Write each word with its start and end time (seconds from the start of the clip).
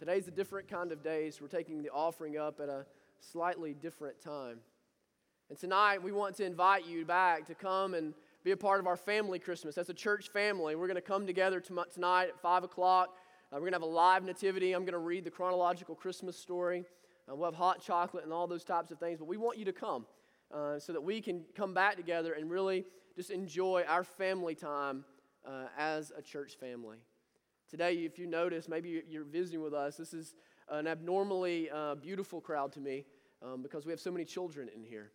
Today's 0.00 0.28
a 0.28 0.30
different 0.30 0.66
kind 0.66 0.92
of 0.92 1.02
day, 1.02 1.30
so 1.30 1.40
we're 1.42 1.48
taking 1.48 1.82
the 1.82 1.90
offering 1.90 2.38
up 2.38 2.58
at 2.58 2.70
a 2.70 2.86
slightly 3.18 3.74
different 3.74 4.18
time. 4.18 4.60
And 5.50 5.58
tonight, 5.58 6.02
we 6.02 6.10
want 6.10 6.36
to 6.36 6.44
invite 6.46 6.86
you 6.86 7.04
back 7.04 7.44
to 7.48 7.54
come 7.54 7.92
and 7.92 8.14
be 8.42 8.52
a 8.52 8.56
part 8.56 8.80
of 8.80 8.86
our 8.86 8.96
family 8.96 9.38
Christmas. 9.38 9.76
As 9.76 9.90
a 9.90 9.92
church 9.92 10.30
family, 10.30 10.74
we're 10.74 10.86
going 10.86 10.94
to 10.94 11.02
come 11.02 11.26
together 11.26 11.60
tonight 11.60 12.28
at 12.28 12.40
5 12.40 12.64
o'clock. 12.64 13.10
Uh, 13.52 13.56
we're 13.56 13.60
going 13.60 13.72
to 13.72 13.76
have 13.76 13.82
a 13.82 13.84
live 13.84 14.24
nativity. 14.24 14.72
I'm 14.72 14.86
going 14.86 14.94
to 14.94 14.98
read 14.98 15.22
the 15.22 15.30
chronological 15.30 15.94
Christmas 15.94 16.34
story. 16.34 16.86
Uh, 17.30 17.36
we'll 17.36 17.50
have 17.50 17.54
hot 17.54 17.82
chocolate 17.82 18.24
and 18.24 18.32
all 18.32 18.46
those 18.46 18.64
types 18.64 18.90
of 18.90 18.98
things, 18.98 19.18
but 19.18 19.28
we 19.28 19.36
want 19.36 19.58
you 19.58 19.66
to 19.66 19.72
come 19.74 20.06
uh, 20.50 20.78
so 20.78 20.94
that 20.94 21.02
we 21.02 21.20
can 21.20 21.44
come 21.54 21.74
back 21.74 21.96
together 21.96 22.32
and 22.32 22.50
really 22.50 22.86
just 23.14 23.30
enjoy 23.30 23.84
our 23.86 24.04
family 24.04 24.54
time 24.54 25.04
uh, 25.46 25.66
as 25.76 26.10
a 26.16 26.22
church 26.22 26.56
family. 26.58 26.96
Today, 27.70 27.94
if 27.94 28.18
you 28.18 28.26
notice, 28.26 28.68
maybe 28.68 29.02
you're 29.08 29.22
visiting 29.22 29.62
with 29.62 29.74
us, 29.74 29.96
this 29.96 30.12
is 30.12 30.34
an 30.68 30.88
abnormally 30.88 31.70
uh, 31.70 31.94
beautiful 31.94 32.40
crowd 32.40 32.72
to 32.72 32.80
me 32.80 33.04
um, 33.42 33.62
because 33.62 33.86
we 33.86 33.92
have 33.92 34.00
so 34.00 34.10
many 34.10 34.24
children 34.24 34.68
in 34.74 34.82
here. 34.82 35.12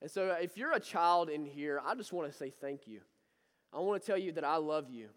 And 0.00 0.08
so, 0.08 0.36
if 0.40 0.56
you're 0.56 0.72
a 0.72 0.80
child 0.80 1.28
in 1.28 1.44
here, 1.44 1.80
I 1.84 1.96
just 1.96 2.12
want 2.12 2.30
to 2.30 2.36
say 2.36 2.50
thank 2.50 2.86
you. 2.86 3.00
I 3.72 3.80
want 3.80 4.00
to 4.00 4.06
tell 4.06 4.16
you 4.16 4.30
that 4.32 4.44
I 4.44 4.56
love 4.56 4.88
you 4.90 5.08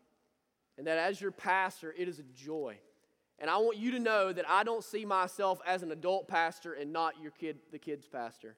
and 0.77 0.87
that 0.87 0.97
as 0.97 1.21
your 1.21 1.31
pastor, 1.31 1.93
it 1.95 2.07
is 2.07 2.17
a 2.17 2.23
joy. 2.23 2.77
And 3.37 3.49
I 3.49 3.57
want 3.57 3.77
you 3.77 3.91
to 3.91 3.99
know 3.99 4.33
that 4.33 4.49
I 4.49 4.63
don't 4.63 4.83
see 4.83 5.05
myself 5.05 5.59
as 5.65 5.83
an 5.83 5.91
adult 5.91 6.27
pastor 6.27 6.73
and 6.73 6.91
not 6.91 7.21
your 7.21 7.31
kid, 7.31 7.59
the 7.71 7.77
kids' 7.77 8.07
pastor. 8.07 8.55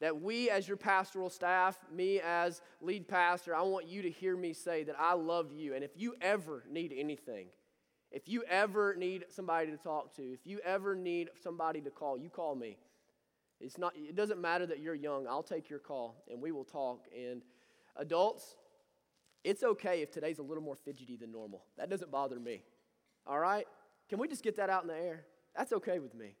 That 0.00 0.20
we, 0.20 0.50
as 0.50 0.66
your 0.66 0.76
pastoral 0.76 1.30
staff, 1.30 1.78
me 1.92 2.20
as 2.20 2.60
lead 2.80 3.08
pastor, 3.08 3.54
I 3.54 3.62
want 3.62 3.86
you 3.86 4.02
to 4.02 4.10
hear 4.10 4.36
me 4.36 4.52
say 4.52 4.84
that 4.84 4.96
I 4.98 5.14
love 5.14 5.52
you. 5.52 5.74
And 5.74 5.84
if 5.84 5.92
you 5.96 6.14
ever 6.20 6.64
need 6.68 6.92
anything, 6.96 7.46
if 8.10 8.28
you 8.28 8.44
ever 8.48 8.94
need 8.96 9.24
somebody 9.28 9.70
to 9.70 9.76
talk 9.76 10.14
to, 10.16 10.22
if 10.22 10.46
you 10.46 10.60
ever 10.64 10.94
need 10.94 11.30
somebody 11.42 11.80
to 11.80 11.90
call, 11.90 12.18
you 12.18 12.28
call 12.28 12.54
me. 12.54 12.76
It's 13.60 13.78
not, 13.78 13.94
it 13.96 14.14
doesn't 14.14 14.40
matter 14.40 14.66
that 14.66 14.80
you're 14.80 14.94
young. 14.94 15.26
I'll 15.26 15.42
take 15.42 15.70
your 15.70 15.78
call 15.78 16.22
and 16.30 16.40
we 16.40 16.52
will 16.52 16.64
talk. 16.64 17.06
And 17.16 17.42
adults, 17.96 18.56
it's 19.42 19.62
okay 19.62 20.02
if 20.02 20.10
today's 20.10 20.38
a 20.38 20.42
little 20.42 20.62
more 20.62 20.76
fidgety 20.76 21.16
than 21.16 21.32
normal. 21.32 21.64
That 21.76 21.90
doesn't 21.90 22.10
bother 22.10 22.38
me. 22.38 22.62
All 23.26 23.38
right? 23.38 23.66
Can 24.08 24.18
we 24.18 24.28
just 24.28 24.42
get 24.42 24.56
that 24.56 24.70
out 24.70 24.82
in 24.82 24.88
the 24.88 24.96
air? 24.96 25.24
That's 25.56 25.72
okay 25.72 25.98
with 25.98 26.14
me. 26.14 26.34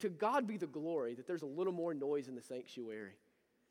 To 0.00 0.08
God 0.08 0.46
be 0.46 0.56
the 0.56 0.66
glory 0.66 1.14
that 1.14 1.26
there's 1.26 1.42
a 1.42 1.46
little 1.46 1.72
more 1.72 1.94
noise 1.94 2.28
in 2.28 2.34
the 2.34 2.42
sanctuary. 2.42 3.14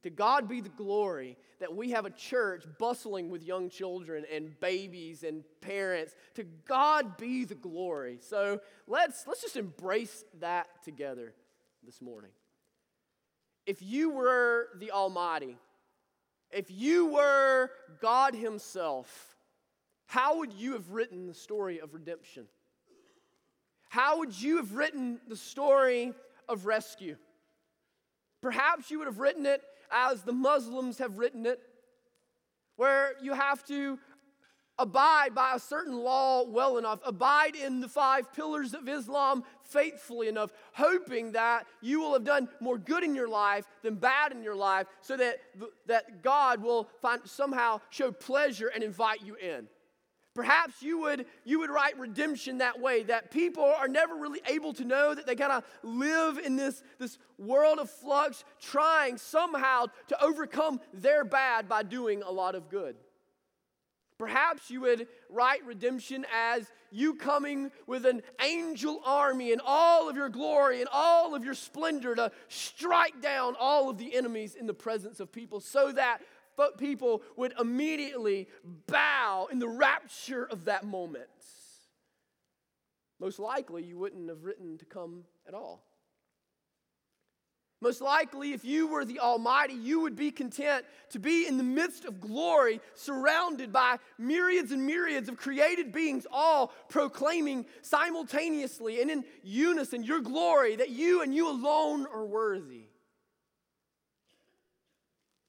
To 0.03 0.09
God 0.11 0.47
be 0.47 0.61
the 0.61 0.69
glory 0.69 1.35
that 1.59 1.75
we 1.75 1.89
have 1.91 2.05
a 2.05 2.11
church 2.11 2.63
bustling 2.77 3.29
with 3.29 3.41
young 3.41 3.69
children 3.69 4.23
and 4.31 4.59
babies 4.59 5.23
and 5.23 5.43
parents. 5.61 6.15
To 6.35 6.43
God 6.67 7.17
be 7.17 7.43
the 7.43 7.55
glory. 7.55 8.19
So 8.21 8.59
let's, 8.87 9.25
let's 9.25 9.41
just 9.41 9.55
embrace 9.55 10.23
that 10.39 10.67
together 10.83 11.33
this 11.83 12.01
morning. 12.01 12.29
If 13.65 13.81
you 13.81 14.11
were 14.11 14.67
the 14.79 14.91
Almighty, 14.91 15.57
if 16.51 16.69
you 16.69 17.07
were 17.07 17.71
God 17.99 18.35
Himself, 18.35 19.35
how 20.05 20.37
would 20.37 20.53
you 20.53 20.73
have 20.73 20.91
written 20.91 21.25
the 21.25 21.33
story 21.33 21.79
of 21.79 21.93
redemption? 21.93 22.45
How 23.95 24.17
would 24.17 24.37
you 24.41 24.57
have 24.57 24.73
written 24.73 25.21
the 25.25 25.37
story 25.37 26.11
of 26.49 26.65
rescue? 26.65 27.15
Perhaps 28.41 28.91
you 28.91 28.97
would 28.97 29.07
have 29.07 29.19
written 29.19 29.45
it 29.45 29.61
as 29.89 30.21
the 30.21 30.33
Muslims 30.33 30.97
have 30.97 31.17
written 31.17 31.45
it, 31.45 31.61
where 32.75 33.13
you 33.21 33.31
have 33.31 33.65
to 33.67 33.97
abide 34.77 35.33
by 35.33 35.53
a 35.55 35.59
certain 35.59 35.97
law 35.97 36.43
well 36.43 36.77
enough, 36.77 36.99
abide 37.05 37.55
in 37.55 37.79
the 37.79 37.87
five 37.87 38.33
pillars 38.33 38.73
of 38.73 38.89
Islam 38.89 39.45
faithfully 39.61 40.27
enough, 40.27 40.51
hoping 40.73 41.31
that 41.31 41.65
you 41.81 42.01
will 42.01 42.11
have 42.11 42.25
done 42.25 42.49
more 42.59 42.77
good 42.77 43.01
in 43.01 43.15
your 43.15 43.29
life 43.29 43.65
than 43.81 43.95
bad 43.95 44.33
in 44.33 44.43
your 44.43 44.57
life, 44.57 44.87
so 44.99 45.15
that, 45.15 45.37
that 45.85 46.21
God 46.21 46.61
will 46.61 46.89
find, 47.01 47.21
somehow 47.23 47.79
show 47.91 48.11
pleasure 48.11 48.67
and 48.67 48.83
invite 48.83 49.21
you 49.25 49.35
in. 49.35 49.69
Perhaps 50.35 50.83
you 50.83 50.99
would, 50.99 51.25
you 51.45 51.59
would 51.59 51.69
write 51.69 51.97
redemption 51.97 52.57
that 52.57 52.81
way, 52.81 53.03
that 53.03 53.31
people 53.31 53.63
are 53.63 53.87
never 53.87 54.15
really 54.15 54.41
able 54.47 54.73
to 54.73 54.83
know 54.83 55.15
that 55.15 55.25
they 55.25 55.35
kind 55.35 55.53
of 55.53 55.63
live 55.81 56.37
in 56.37 56.57
this, 56.57 56.83
this 56.99 57.17
world 57.37 57.79
of 57.79 57.89
flux, 57.89 58.43
trying 58.61 59.17
somehow 59.17 59.85
to 60.09 60.21
overcome 60.21 60.81
their 60.93 61.23
bad 61.23 61.69
by 61.69 61.83
doing 61.83 62.21
a 62.21 62.31
lot 62.31 62.53
of 62.53 62.69
good. 62.69 62.97
Perhaps 64.17 64.69
you 64.69 64.81
would 64.81 65.07
write 65.29 65.65
redemption 65.65 66.25
as 66.33 66.71
you 66.89 67.15
coming 67.15 67.71
with 67.85 68.05
an 68.05 68.21
angel 68.41 69.01
army 69.05 69.51
and 69.51 69.61
all 69.65 70.09
of 70.09 70.15
your 70.15 70.29
glory 70.29 70.79
and 70.79 70.89
all 70.91 71.35
of 71.35 71.43
your 71.43 71.53
splendor 71.53 72.15
to 72.15 72.31
strike 72.47 73.21
down 73.21 73.55
all 73.59 73.89
of 73.89 73.97
the 73.97 74.15
enemies 74.15 74.55
in 74.55 74.67
the 74.67 74.73
presence 74.73 75.19
of 75.19 75.33
people 75.33 75.59
so 75.59 75.91
that 75.91 76.19
but 76.55 76.77
people 76.77 77.21
would 77.35 77.53
immediately 77.59 78.47
bow 78.87 79.47
in 79.51 79.59
the 79.59 79.67
rapture 79.67 80.45
of 80.45 80.65
that 80.65 80.85
moment. 80.85 81.27
Most 83.19 83.39
likely, 83.39 83.83
you 83.83 83.97
wouldn't 83.97 84.29
have 84.29 84.43
written 84.43 84.77
to 84.77 84.85
come 84.85 85.23
at 85.47 85.53
all. 85.53 85.83
Most 87.81 88.01
likely, 88.01 88.53
if 88.53 88.65
you 88.65 88.87
were 88.87 89.05
the 89.05 89.19
Almighty, 89.19 89.73
you 89.73 89.99
would 89.99 90.15
be 90.15 90.31
content 90.31 90.85
to 91.11 91.19
be 91.19 91.45
in 91.45 91.57
the 91.57 91.63
midst 91.63 92.05
of 92.05 92.19
glory, 92.19 92.79
surrounded 92.95 93.71
by 93.71 93.97
myriads 94.17 94.71
and 94.71 94.85
myriads 94.85 95.29
of 95.29 95.37
created 95.37 95.91
beings, 95.91 96.25
all 96.31 96.73
proclaiming 96.89 97.65
simultaneously 97.81 99.01
and 99.01 99.11
in 99.11 99.23
unison 99.43 100.03
your 100.03 100.21
glory, 100.21 100.75
that 100.77 100.89
you 100.89 101.21
and 101.21 101.35
you 101.35 101.49
alone 101.49 102.07
are 102.11 102.25
worthy 102.25 102.84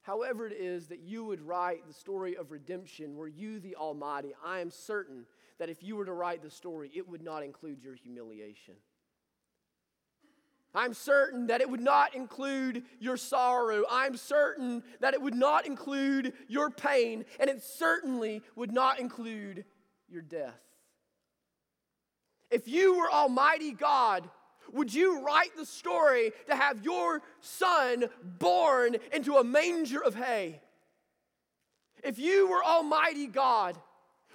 however 0.06 0.46
it 0.46 0.52
is 0.52 0.86
that 0.86 1.00
you 1.00 1.24
would 1.24 1.40
write 1.40 1.86
the 1.86 1.92
story 1.92 2.36
of 2.36 2.52
redemption, 2.52 3.16
were 3.16 3.26
you 3.26 3.58
the 3.58 3.74
Almighty, 3.74 4.32
I 4.44 4.60
am 4.60 4.70
certain 4.70 5.26
that 5.58 5.68
if 5.68 5.82
you 5.82 5.96
were 5.96 6.04
to 6.04 6.12
write 6.12 6.42
the 6.42 6.50
story, 6.50 6.92
it 6.94 7.08
would 7.08 7.22
not 7.22 7.42
include 7.42 7.82
your 7.82 7.94
humiliation. 7.94 8.74
I'm 10.72 10.94
certain 10.94 11.48
that 11.48 11.60
it 11.60 11.68
would 11.68 11.80
not 11.80 12.14
include 12.14 12.84
your 13.00 13.16
sorrow. 13.16 13.82
I'm 13.90 14.16
certain 14.16 14.84
that 15.00 15.14
it 15.14 15.22
would 15.22 15.34
not 15.34 15.66
include 15.66 16.34
your 16.46 16.70
pain, 16.70 17.24
and 17.40 17.50
it 17.50 17.64
certainly 17.64 18.42
would 18.54 18.72
not 18.72 19.00
include 19.00 19.64
your 20.08 20.22
death. 20.22 20.60
If 22.50 22.68
you 22.68 22.96
were 22.96 23.10
Almighty 23.10 23.72
God, 23.72 24.28
would 24.72 24.92
you 24.92 25.20
write 25.20 25.56
the 25.56 25.66
story 25.66 26.32
to 26.46 26.56
have 26.56 26.84
your 26.84 27.22
son 27.40 28.04
born 28.22 28.96
into 29.12 29.36
a 29.36 29.44
manger 29.44 30.02
of 30.02 30.14
hay? 30.14 30.60
If 32.02 32.18
you 32.18 32.48
were 32.48 32.64
Almighty 32.64 33.26
God, 33.26 33.78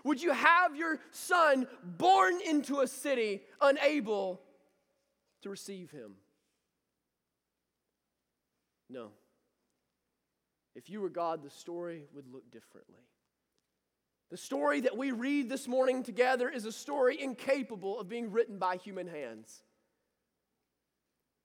would 0.04 0.22
you 0.22 0.32
have 0.32 0.76
your 0.76 1.00
son 1.12 1.68
born 1.84 2.40
into 2.48 2.82
a 2.82 2.88
city 2.88 3.42
unable 3.62 4.42
to 5.42 5.50
receive 5.50 5.92
him? 5.92 6.16
No. 8.90 9.12
If 10.76 10.90
you 10.90 11.02
were 11.02 11.10
God, 11.10 11.44
the 11.44 11.50
story 11.50 12.06
would 12.14 12.28
look 12.28 12.50
differently. 12.52 13.04
The 14.30 14.38
story 14.38 14.82
that 14.82 14.98
we 14.98 15.12
read 15.12 15.50
this 15.50 15.68
morning 15.68 16.04
together 16.04 16.50
is 16.50 16.66
a 16.66 16.72
story 16.72 17.22
incapable 17.22 18.00
of 18.00 18.08
being 18.08 18.32
written 18.32 18.58
by 18.58 18.78
human 18.78 19.08
hands. 19.08 19.64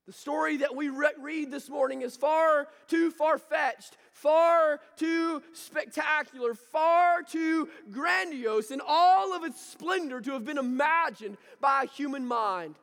The 0.06 0.12
story 0.12 0.58
that 0.58 0.76
we 0.76 0.88
re- 0.88 1.10
read 1.20 1.50
this 1.50 1.68
morning 1.68 2.02
is 2.02 2.16
far 2.16 2.68
too 2.86 3.10
far 3.10 3.38
fetched, 3.38 3.96
far 4.12 4.80
too 4.96 5.42
spectacular, 5.52 6.54
far 6.54 7.24
too 7.24 7.68
grandiose 7.90 8.70
in 8.70 8.80
all 8.86 9.34
of 9.34 9.42
its 9.42 9.60
splendor 9.60 10.20
to 10.20 10.32
have 10.32 10.44
been 10.44 10.58
imagined 10.58 11.36
by 11.60 11.82
a 11.82 11.88
human 11.88 12.24
mind. 12.24 12.76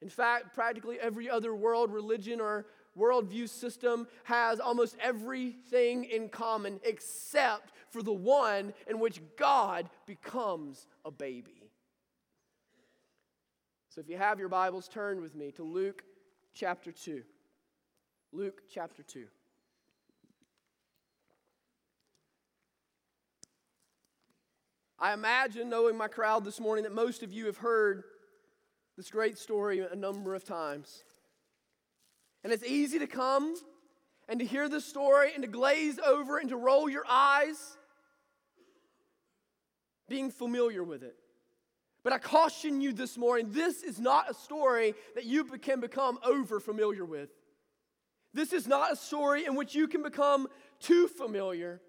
In 0.00 0.08
fact, 0.08 0.54
practically 0.54 0.98
every 0.98 1.30
other 1.30 1.54
world 1.54 1.92
religion 1.92 2.40
or 2.40 2.66
worldview 2.98 3.48
system 3.48 4.08
has 4.24 4.58
almost 4.58 4.96
everything 5.00 6.04
in 6.04 6.28
common 6.28 6.80
except 6.82 7.72
for 7.90 8.02
the 8.02 8.12
one 8.12 8.74
in 8.88 8.98
which 8.98 9.20
God 9.36 9.88
becomes 10.04 10.88
a 11.04 11.12
baby. 11.12 11.61
So 13.94 14.00
if 14.00 14.08
you 14.08 14.16
have 14.16 14.38
your 14.38 14.48
Bibles, 14.48 14.88
turn 14.88 15.20
with 15.20 15.34
me 15.34 15.52
to 15.52 15.62
Luke 15.62 16.02
chapter 16.54 16.90
2. 16.90 17.22
Luke 18.32 18.62
chapter 18.72 19.02
2. 19.02 19.26
I 24.98 25.12
imagine, 25.12 25.68
knowing 25.68 25.98
my 25.98 26.08
crowd 26.08 26.42
this 26.42 26.58
morning, 26.58 26.84
that 26.84 26.94
most 26.94 27.22
of 27.22 27.34
you 27.34 27.44
have 27.44 27.58
heard 27.58 28.04
this 28.96 29.10
great 29.10 29.36
story 29.36 29.80
a 29.80 29.94
number 29.94 30.34
of 30.34 30.42
times. 30.42 31.04
And 32.44 32.50
it's 32.50 32.64
easy 32.64 32.98
to 32.98 33.06
come 33.06 33.54
and 34.26 34.40
to 34.40 34.46
hear 34.46 34.70
this 34.70 34.86
story 34.86 35.32
and 35.34 35.42
to 35.42 35.50
glaze 35.50 35.98
over 35.98 36.38
and 36.38 36.48
to 36.48 36.56
roll 36.56 36.88
your 36.88 37.04
eyes, 37.06 37.76
being 40.08 40.30
familiar 40.30 40.82
with 40.82 41.02
it. 41.02 41.16
But 42.04 42.12
I 42.12 42.18
caution 42.18 42.80
you 42.80 42.92
this 42.92 43.16
morning 43.16 43.46
this 43.50 43.82
is 43.82 44.00
not 44.00 44.30
a 44.30 44.34
story 44.34 44.94
that 45.14 45.24
you 45.24 45.44
can 45.44 45.80
become 45.80 46.18
over 46.24 46.58
familiar 46.58 47.04
with. 47.04 47.30
This 48.34 48.52
is 48.52 48.66
not 48.66 48.92
a 48.92 48.96
story 48.96 49.44
in 49.44 49.54
which 49.54 49.74
you 49.74 49.86
can 49.86 50.02
become 50.02 50.48
too 50.80 51.06
familiar. 51.06 51.80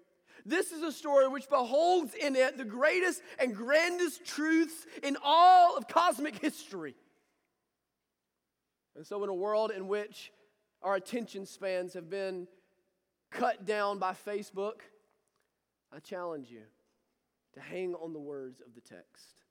This 0.46 0.72
is 0.72 0.82
a 0.82 0.92
story 0.92 1.26
which 1.26 1.48
beholds 1.48 2.14
in 2.14 2.36
it 2.36 2.58
the 2.58 2.64
greatest 2.64 3.22
and 3.38 3.54
grandest 3.54 4.24
truths 4.24 4.86
in 5.02 5.16
all 5.22 5.76
of 5.76 5.88
cosmic 5.88 6.36
history. 6.36 6.94
And 8.94 9.06
so, 9.06 9.22
in 9.24 9.30
a 9.30 9.34
world 9.34 9.72
in 9.72 9.88
which 9.88 10.32
our 10.82 10.94
attention 10.94 11.46
spans 11.46 11.94
have 11.94 12.10
been 12.10 12.46
cut 13.30 13.64
down 13.64 13.98
by 13.98 14.12
Facebook, 14.12 14.82
I 15.92 15.98
challenge 15.98 16.50
you 16.50 16.62
to 17.54 17.60
hang 17.60 17.94
on 17.94 18.12
the 18.12 18.20
words 18.20 18.60
of 18.60 18.74
the 18.74 18.80
text. 18.80 19.43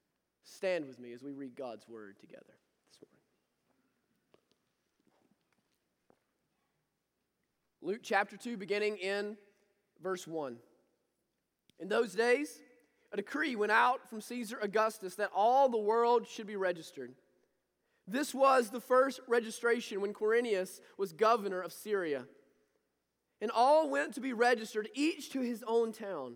Stand 0.43 0.85
with 0.85 0.99
me 0.99 1.13
as 1.13 1.23
we 1.23 1.31
read 1.31 1.55
God's 1.55 1.87
word 1.87 2.19
together 2.19 2.43
this 2.89 2.99
morning. 3.01 3.19
Luke 7.81 8.01
chapter 8.03 8.37
2, 8.37 8.57
beginning 8.57 8.97
in 8.97 9.37
verse 10.01 10.27
1. 10.27 10.57
In 11.79 11.87
those 11.87 12.13
days, 12.13 12.59
a 13.11 13.17
decree 13.17 13.55
went 13.55 13.71
out 13.71 14.09
from 14.09 14.21
Caesar 14.21 14.57
Augustus 14.61 15.15
that 15.15 15.31
all 15.35 15.69
the 15.69 15.77
world 15.77 16.27
should 16.27 16.47
be 16.47 16.55
registered. 16.55 17.13
This 18.07 18.33
was 18.33 18.69
the 18.69 18.81
first 18.81 19.21
registration 19.27 20.01
when 20.01 20.13
Quirinius 20.13 20.81
was 20.97 21.13
governor 21.13 21.61
of 21.61 21.71
Syria. 21.71 22.25
And 23.39 23.49
all 23.51 23.89
went 23.89 24.13
to 24.15 24.21
be 24.21 24.33
registered, 24.33 24.89
each 24.93 25.31
to 25.31 25.41
his 25.41 25.63
own 25.67 25.93
town. 25.93 26.35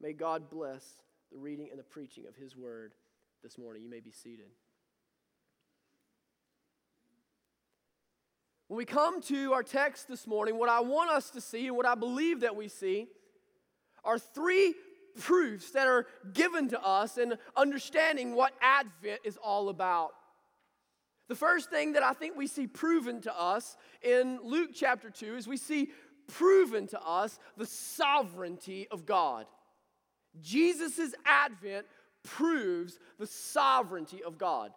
May 0.00 0.12
God 0.12 0.48
bless 0.50 0.84
the 1.32 1.38
reading 1.38 1.68
and 1.70 1.78
the 1.78 1.84
preaching 1.84 2.26
of 2.26 2.36
his 2.36 2.56
word 2.56 2.92
this 3.42 3.58
morning. 3.58 3.82
You 3.82 3.90
may 3.90 4.00
be 4.00 4.12
seated. 4.12 4.46
When 8.68 8.76
we 8.76 8.84
come 8.84 9.22
to 9.22 9.54
our 9.54 9.62
text 9.62 10.08
this 10.08 10.26
morning, 10.26 10.58
what 10.58 10.68
I 10.68 10.80
want 10.80 11.10
us 11.10 11.30
to 11.30 11.40
see 11.40 11.66
and 11.66 11.76
what 11.76 11.86
I 11.86 11.94
believe 11.94 12.40
that 12.40 12.54
we 12.54 12.68
see 12.68 13.08
are 14.04 14.18
three 14.18 14.74
proofs 15.18 15.70
that 15.72 15.88
are 15.88 16.06
given 16.32 16.68
to 16.68 16.80
us 16.80 17.18
in 17.18 17.34
understanding 17.56 18.34
what 18.34 18.52
Advent 18.60 19.20
is 19.24 19.36
all 19.38 19.68
about. 19.68 20.10
The 21.28 21.34
first 21.34 21.70
thing 21.70 21.94
that 21.94 22.02
I 22.02 22.12
think 22.12 22.36
we 22.36 22.46
see 22.46 22.66
proven 22.66 23.20
to 23.22 23.38
us 23.38 23.76
in 24.02 24.38
Luke 24.42 24.70
chapter 24.74 25.10
2 25.10 25.36
is 25.36 25.48
we 25.48 25.56
see 25.56 25.90
proven 26.26 26.86
to 26.88 27.00
us 27.00 27.38
the 27.56 27.66
sovereignty 27.66 28.86
of 28.90 29.04
God. 29.04 29.46
Jesus' 30.42 31.14
advent 31.24 31.86
proves 32.22 32.98
the 33.18 33.26
sovereignty 33.26 34.22
of 34.22 34.38
God. 34.38 34.72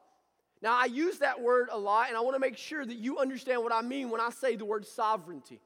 Now, 0.61 0.77
I 0.77 0.85
use 0.85 1.19
that 1.19 1.41
word 1.41 1.69
a 1.71 1.77
lot, 1.77 2.09
and 2.09 2.17
I 2.17 2.21
want 2.21 2.35
to 2.35 2.39
make 2.39 2.57
sure 2.57 2.85
that 2.85 2.97
you 2.97 3.17
understand 3.17 3.63
what 3.63 3.73
I 3.73 3.81
mean 3.81 4.09
when 4.09 4.21
I 4.21 4.29
say 4.29 4.55
the 4.55 4.65
word 4.65 4.85
sovereignty. 4.85 5.59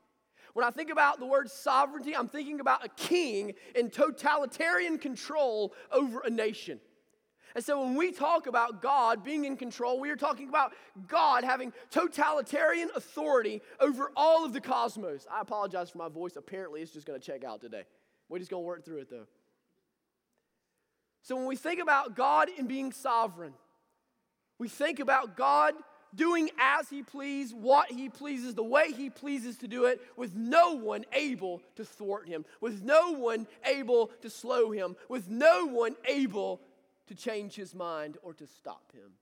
When 0.53 0.65
I 0.65 0.71
think 0.71 0.89
about 0.89 1.19
the 1.19 1.25
word 1.25 1.51
sovereignty, 1.51 2.15
I'm 2.15 2.29
thinking 2.29 2.61
about 2.61 2.85
a 2.85 2.89
king 2.89 3.55
in 3.75 3.89
totalitarian 3.89 4.97
control 4.97 5.73
over 5.91 6.21
a 6.21 6.29
nation. 6.29 6.79
And 7.55 7.63
so 7.63 7.81
when 7.83 7.95
we 7.95 8.11
talk 8.11 8.47
about 8.47 8.81
God 8.81 9.23
being 9.23 9.43
in 9.43 9.57
control, 9.57 9.99
we 9.99 10.09
are 10.09 10.15
talking 10.15 10.47
about 10.47 10.73
God 11.07 11.43
having 11.43 11.73
totalitarian 11.89 12.89
authority 12.95 13.61
over 13.81 14.11
all 14.15 14.45
of 14.45 14.53
the 14.53 14.61
cosmos. 14.61 15.25
I 15.29 15.41
apologize 15.41 15.89
for 15.89 15.97
my 15.97 16.09
voice. 16.09 16.35
Apparently, 16.37 16.81
it's 16.81 16.91
just 16.91 17.05
going 17.05 17.19
to 17.19 17.25
check 17.25 17.43
out 17.43 17.61
today. 17.61 17.83
We're 18.27 18.39
just 18.39 18.51
going 18.51 18.63
to 18.63 18.67
work 18.67 18.83
through 18.83 18.99
it 18.99 19.09
though. 19.09 19.27
So 21.25 21.35
when 21.35 21.47
we 21.47 21.55
think 21.55 21.81
about 21.81 22.15
God 22.15 22.49
in 22.55 22.67
being 22.67 22.91
sovereign, 22.91 23.53
we 24.59 24.69
think 24.69 24.99
about 24.99 25.35
God 25.35 25.73
doing 26.13 26.51
as 26.59 26.87
he 26.87 27.01
pleases, 27.01 27.51
what 27.51 27.89
he 27.91 28.09
pleases, 28.09 28.53
the 28.53 28.63
way 28.63 28.91
he 28.91 29.09
pleases 29.09 29.57
to 29.57 29.67
do 29.67 29.85
it, 29.85 29.99
with 30.15 30.35
no 30.35 30.73
one 30.73 31.03
able 31.13 31.63
to 31.77 31.83
thwart 31.83 32.27
him, 32.27 32.45
with 32.61 32.83
no 32.83 33.13
one 33.13 33.47
able 33.65 34.11
to 34.21 34.29
slow 34.29 34.69
him, 34.69 34.95
with 35.09 35.27
no 35.27 35.65
one 35.65 35.95
able 36.07 36.61
to 37.07 37.15
change 37.15 37.55
his 37.55 37.73
mind 37.73 38.19
or 38.21 38.35
to 38.35 38.45
stop 38.45 38.91
him. 38.93 39.13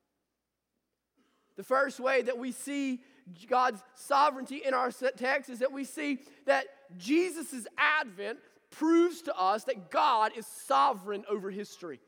The 1.55 1.63
first 1.63 2.01
way 2.01 2.21
that 2.23 2.37
we 2.37 2.51
see 2.51 2.99
God's 3.47 3.81
sovereignty 3.95 4.61
in 4.65 4.73
our 4.73 4.91
text 4.91 5.49
is 5.49 5.59
that 5.59 5.71
we 5.71 5.85
see 5.85 6.19
that 6.47 6.65
Jesus' 6.97 7.65
advent 7.77 8.39
proves 8.77 9.21
to 9.23 9.35
us 9.35 9.63
that 9.65 9.91
God 9.91 10.31
is 10.37 10.45
sovereign 10.45 11.23
over 11.29 11.49
history. 11.49 11.99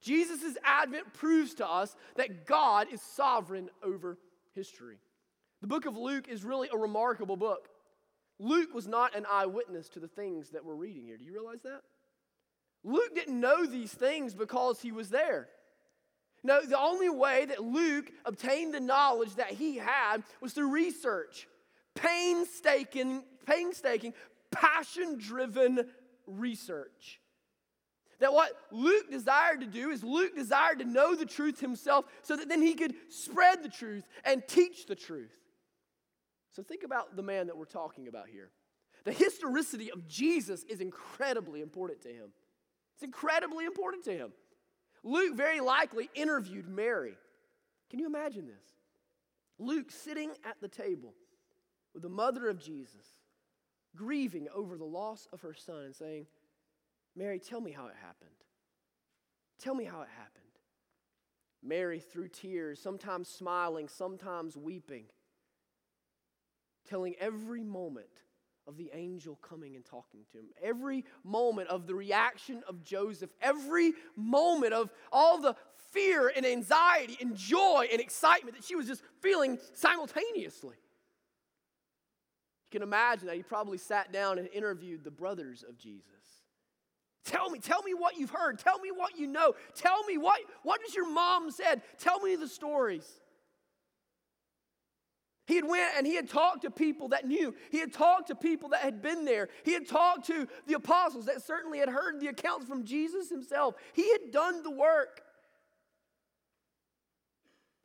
Jesus' 0.00 0.56
advent 0.62 1.12
proves 1.14 1.54
to 1.54 1.68
us 1.68 1.96
that 2.16 2.46
God 2.46 2.88
is 2.92 3.00
sovereign 3.00 3.68
over 3.82 4.18
history. 4.54 4.98
The 5.60 5.66
book 5.66 5.86
of 5.86 5.96
Luke 5.96 6.28
is 6.28 6.44
really 6.44 6.68
a 6.72 6.76
remarkable 6.76 7.36
book. 7.36 7.68
Luke 8.38 8.74
was 8.74 8.86
not 8.86 9.16
an 9.16 9.26
eyewitness 9.30 9.88
to 9.90 10.00
the 10.00 10.08
things 10.08 10.50
that 10.50 10.64
we're 10.64 10.74
reading 10.74 11.04
here. 11.04 11.16
Do 11.16 11.24
you 11.24 11.32
realize 11.32 11.62
that? 11.62 11.80
Luke 12.84 13.14
didn't 13.14 13.40
know 13.40 13.66
these 13.66 13.92
things 13.92 14.34
because 14.34 14.80
he 14.80 14.92
was 14.92 15.08
there. 15.08 15.48
No, 16.44 16.64
the 16.64 16.78
only 16.78 17.08
way 17.08 17.46
that 17.46 17.64
Luke 17.64 18.12
obtained 18.24 18.72
the 18.72 18.80
knowledge 18.80 19.34
that 19.36 19.50
he 19.50 19.76
had 19.78 20.22
was 20.40 20.52
through 20.52 20.70
research, 20.70 21.48
painstaking, 21.96 23.24
painstaking 23.46 24.12
passion 24.50 25.18
driven 25.18 25.86
research. 26.26 27.20
That 28.18 28.32
what 28.32 28.50
Luke 28.70 29.10
desired 29.10 29.60
to 29.60 29.66
do 29.66 29.90
is 29.90 30.02
Luke 30.02 30.34
desired 30.34 30.78
to 30.78 30.84
know 30.84 31.14
the 31.14 31.26
truth 31.26 31.60
himself 31.60 32.06
so 32.22 32.36
that 32.36 32.48
then 32.48 32.62
he 32.62 32.74
could 32.74 32.94
spread 33.10 33.62
the 33.62 33.68
truth 33.68 34.06
and 34.24 34.42
teach 34.46 34.86
the 34.86 34.94
truth. 34.94 35.34
So 36.52 36.62
think 36.62 36.82
about 36.82 37.16
the 37.16 37.22
man 37.22 37.48
that 37.48 37.56
we're 37.56 37.66
talking 37.66 38.08
about 38.08 38.28
here. 38.28 38.50
The 39.04 39.12
historicity 39.12 39.92
of 39.92 40.08
Jesus 40.08 40.64
is 40.64 40.80
incredibly 40.80 41.60
important 41.60 42.00
to 42.02 42.08
him. 42.08 42.32
It's 42.94 43.02
incredibly 43.02 43.66
important 43.66 44.04
to 44.04 44.16
him. 44.16 44.32
Luke 45.04 45.36
very 45.36 45.60
likely 45.60 46.08
interviewed 46.14 46.66
Mary. 46.66 47.16
Can 47.90 47.98
you 47.98 48.06
imagine 48.06 48.46
this? 48.46 48.64
Luke 49.58 49.90
sitting 49.90 50.30
at 50.44 50.60
the 50.60 50.68
table 50.68 51.12
with 51.92 52.02
the 52.02 52.08
mother 52.08 52.48
of 52.48 52.58
Jesus 52.58 53.06
grieving 53.96 54.48
over 54.54 54.76
the 54.76 54.84
loss 54.84 55.26
of 55.32 55.40
her 55.40 55.54
son 55.54 55.84
and 55.84 55.94
saying, 55.94 56.26
Mary, 57.16 57.38
tell 57.38 57.60
me 57.60 57.72
how 57.72 57.86
it 57.86 57.94
happened. 58.00 58.30
Tell 59.58 59.74
me 59.74 59.84
how 59.84 60.02
it 60.02 60.08
happened. 60.16 60.44
Mary, 61.62 61.98
through 61.98 62.28
tears, 62.28 62.80
sometimes 62.80 63.28
smiling, 63.28 63.88
sometimes 63.88 64.56
weeping, 64.56 65.06
telling 66.88 67.14
every 67.18 67.64
moment 67.64 68.06
of 68.68 68.76
the 68.76 68.90
angel 68.92 69.36
coming 69.36 69.76
and 69.76 69.84
talking 69.84 70.20
to 70.32 70.38
him, 70.38 70.46
every 70.62 71.04
moment 71.24 71.68
of 71.68 71.86
the 71.86 71.94
reaction 71.94 72.62
of 72.68 72.84
Joseph, 72.84 73.30
every 73.40 73.94
moment 74.16 74.72
of 74.72 74.90
all 75.10 75.40
the 75.40 75.54
fear 75.92 76.30
and 76.34 76.44
anxiety 76.44 77.16
and 77.20 77.36
joy 77.36 77.88
and 77.90 78.00
excitement 78.00 78.56
that 78.56 78.64
she 78.64 78.74
was 78.74 78.86
just 78.86 79.02
feeling 79.20 79.58
simultaneously. 79.72 80.76
Can 82.76 82.82
imagine 82.82 83.28
that 83.28 83.36
he 83.36 83.42
probably 83.42 83.78
sat 83.78 84.12
down 84.12 84.36
and 84.36 84.48
interviewed 84.48 85.02
the 85.02 85.10
brothers 85.10 85.64
of 85.66 85.78
Jesus. 85.78 86.04
Tell 87.24 87.48
me, 87.48 87.58
tell 87.58 87.82
me 87.82 87.94
what 87.94 88.18
you've 88.18 88.28
heard. 88.28 88.58
Tell 88.58 88.78
me 88.80 88.90
what 88.94 89.18
you 89.18 89.26
know. 89.26 89.54
Tell 89.74 90.04
me 90.04 90.18
what, 90.18 90.40
what 90.62 90.82
has 90.84 90.94
your 90.94 91.10
mom 91.10 91.50
said. 91.50 91.80
Tell 91.98 92.20
me 92.20 92.36
the 92.36 92.46
stories. 92.46 93.10
He 95.46 95.56
had 95.56 95.66
went 95.66 95.94
and 95.96 96.06
he 96.06 96.16
had 96.16 96.28
talked 96.28 96.64
to 96.64 96.70
people 96.70 97.08
that 97.08 97.26
knew. 97.26 97.54
He 97.70 97.78
had 97.78 97.94
talked 97.94 98.26
to 98.26 98.34
people 98.34 98.68
that 98.68 98.80
had 98.80 99.00
been 99.00 99.24
there. 99.24 99.48
He 99.64 99.72
had 99.72 99.88
talked 99.88 100.26
to 100.26 100.46
the 100.66 100.74
apostles 100.74 101.24
that 101.24 101.40
certainly 101.40 101.78
had 101.78 101.88
heard 101.88 102.20
the 102.20 102.26
accounts 102.26 102.66
from 102.66 102.84
Jesus 102.84 103.30
himself. 103.30 103.76
He 103.94 104.12
had 104.12 104.32
done 104.32 104.62
the 104.62 104.70
work. 104.70 105.22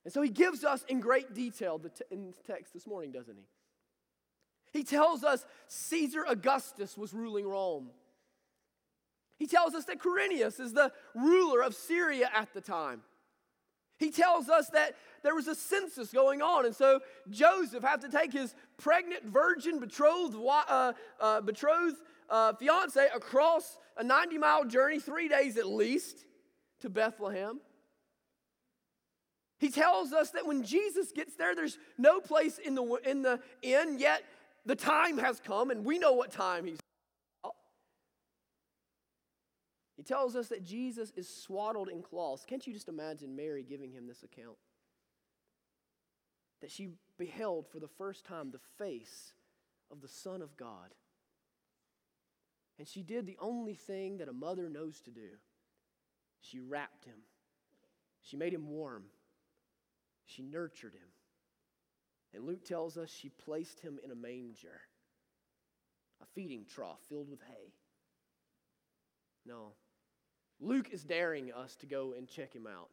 And 0.04 0.14
so 0.14 0.22
he 0.22 0.32
gives 0.32 0.66
us 0.66 0.84
in 0.90 1.00
great 1.00 1.34
detail 1.34 1.80
in 2.12 2.32
the 2.32 2.54
text 2.54 2.74
this 2.74 2.86
morning, 2.86 3.14
doesn't 3.14 3.38
he? 3.38 3.46
He 4.72 4.84
tells 4.84 5.24
us 5.24 5.46
Caesar 5.68 6.24
Augustus 6.28 6.98
was 6.98 7.14
ruling 7.14 7.48
Rome. 7.48 7.90
He 9.38 9.48
tells 9.48 9.74
us 9.74 9.86
that 9.86 10.00
Quirinius 10.00 10.60
is 10.60 10.74
the 10.74 10.92
ruler 11.16 11.62
of 11.62 11.76
Syria 11.76 12.30
at 12.34 12.54
the 12.54 12.62
time. 12.62 13.02
He 13.98 14.12
tells 14.12 14.50
us 14.50 14.70
that 14.70 14.96
there 15.24 15.36
was 15.36 15.48
a 15.48 15.56
census 15.56 16.12
going 16.12 16.42
on, 16.42 16.66
and 16.66 16.76
so 16.76 17.02
Joseph 17.30 17.84
had 17.84 18.02
to 18.02 18.10
take 18.10 18.34
his 18.34 18.56
pregnant, 18.78 19.26
virgin, 19.26 19.80
betrothed, 19.80 20.36
uh, 20.36 20.94
uh, 21.20 21.42
betrothed 21.42 21.98
uh, 22.30 22.54
fiance 22.54 23.08
across 23.14 23.78
a 23.98 24.04
90 24.04 24.38
mile 24.38 24.66
journey, 24.66 25.00
three 25.00 25.28
days 25.28 25.58
at 25.58 25.68
least, 25.68 26.26
to 26.80 26.90
Bethlehem. 26.90 27.60
He 29.60 29.70
tells 29.70 30.12
us 30.12 30.32
that 30.32 30.48
when 30.48 30.64
Jesus 30.64 31.12
gets 31.12 31.36
there, 31.36 31.54
there's 31.54 31.78
no 32.00 32.20
place 32.20 32.58
in 32.58 32.74
the, 32.74 32.84
in 33.06 33.22
the 33.22 33.40
inn, 33.62 34.00
yet 34.00 34.24
the 34.66 34.76
time 34.76 35.18
has 35.18 35.40
come, 35.40 35.72
and 35.72 35.86
we 35.86 36.00
know 36.00 36.14
what 36.14 36.32
time 36.32 36.66
he's 36.66 36.80
He 40.02 40.04
tells 40.04 40.36
us 40.36 40.48
that 40.48 40.64
Jesus 40.64 41.12
is 41.16 41.30
swaddled 41.30 41.88
in 41.88 42.02
cloths. 42.02 42.44
Can't 42.44 42.66
you 42.66 42.74
just 42.74 42.90
imagine 42.90 43.36
Mary 43.36 43.62
giving 43.62 43.92
him 43.92 44.08
this 44.08 44.24
account? 44.24 44.58
That 46.62 46.72
she 46.72 46.90
beheld 47.20 47.68
for 47.68 47.80
the 47.80 47.88
first 47.88 48.26
time 48.26 48.50
the 48.50 48.58
face 48.80 49.34
of 49.92 50.02
the 50.02 50.08
Son 50.08 50.42
of 50.42 50.58
God. 50.58 50.96
And 52.80 52.88
she 52.88 53.04
did 53.04 53.28
the 53.28 53.38
only 53.40 53.76
thing 53.76 54.18
that 54.18 54.28
a 54.28 54.34
mother 54.34 54.70
knows 54.70 55.02
to 55.02 55.12
do 55.12 55.38
she 56.40 56.60
wrapped 56.60 57.06
him, 57.06 57.20
she 58.24 58.36
made 58.36 58.56
him 58.56 58.70
warm, 58.70 59.04
she 60.26 60.42
nurtured 60.42 60.96
him. 60.96 61.10
And 62.34 62.46
Luke 62.46 62.64
tells 62.64 62.98
us 62.98 63.10
she 63.10 63.30
placed 63.30 63.80
him 63.82 64.00
in 64.04 64.12
a 64.12 64.16
manger, 64.16 64.82
a 66.22 66.26
feeding 66.34 66.66
trough 66.66 67.00
filled 67.10 67.30
with 67.30 67.42
hay. 67.42 67.74
No, 69.46 69.74
Luke 70.60 70.90
is 70.92 71.04
daring 71.04 71.52
us 71.52 71.76
to 71.78 71.86
go 71.86 72.14
and 72.18 72.28
check 72.28 72.54
him 72.54 72.68
out. 72.68 72.90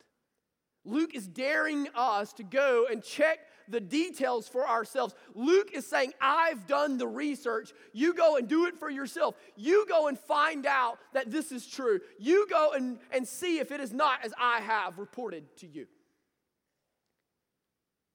Luke 0.85 1.14
is 1.14 1.26
daring 1.26 1.88
us 1.95 2.33
to 2.35 2.42
go 2.42 2.87
and 2.90 3.02
check 3.02 3.40
the 3.68 3.80
details 3.80 4.49
for 4.49 4.66
ourselves. 4.66 5.14
Luke 5.35 5.71
is 5.75 5.87
saying, 5.87 6.14
I've 6.21 6.66
done 6.66 6.97
the 6.97 7.07
research. 7.07 7.73
You 7.92 8.14
go 8.14 8.37
and 8.37 8.49
do 8.49 8.64
it 8.66 8.78
for 8.78 8.88
yourself. 8.88 9.35
You 9.57 9.85
go 9.87 10.09
and 10.09 10.18
find 10.18 10.64
out 10.64 10.99
that 11.12 11.30
this 11.30 11.52
is 11.52 11.66
true. 11.66 12.00
You 12.18 12.47
go 12.49 12.73
and, 12.73 12.99
and 13.11 13.28
see 13.28 13.59
if 13.59 13.71
it 13.71 13.80
is 13.80 13.92
not 13.92 14.25
as 14.25 14.33
I 14.40 14.61
have 14.61 14.99
reported 14.99 15.54
to 15.59 15.66
you. 15.66 15.87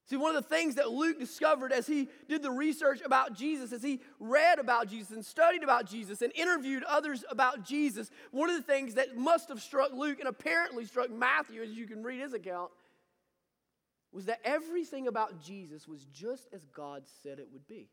See, 0.06 0.18
one 0.18 0.36
of 0.36 0.44
the 0.44 0.50
things 0.50 0.76
that 0.76 0.90
Luke 0.90 1.18
discovered 1.18 1.72
as 1.72 1.88
he 1.88 2.10
did 2.28 2.42
the 2.42 2.52
research 2.52 3.00
about 3.06 3.34
Jesus, 3.34 3.72
as 3.72 3.82
he 3.82 4.02
read 4.20 4.60
about 4.60 4.88
Jesus 4.90 5.12
and 5.12 5.26
studied 5.26 5.64
about 5.64 5.86
Jesus 5.86 6.22
and 6.22 6.34
interviewed 6.36 6.84
others 6.84 7.24
about 7.30 7.64
Jesus, 7.64 8.12
one 8.32 8.50
of 8.50 8.56
the 8.58 8.62
things 8.62 8.96
that 8.96 9.16
must 9.16 9.48
have 9.48 9.62
struck 9.62 9.94
Luke 9.94 10.20
and 10.20 10.28
apparently 10.28 10.86
struck 10.86 11.10
Matthew, 11.10 11.62
as 11.62 11.70
you 11.70 11.88
can 11.88 12.04
read 12.04 12.20
his 12.20 12.34
account, 12.34 12.72
was 14.12 14.26
that 14.26 14.42
everything 14.44 15.08
about 15.08 15.42
Jesus 15.42 15.88
was 15.88 16.06
just 16.14 16.48
as 16.52 16.66
God 16.66 17.04
said 17.22 17.40
it 17.40 17.48
would 17.54 17.68
be. 17.68 17.88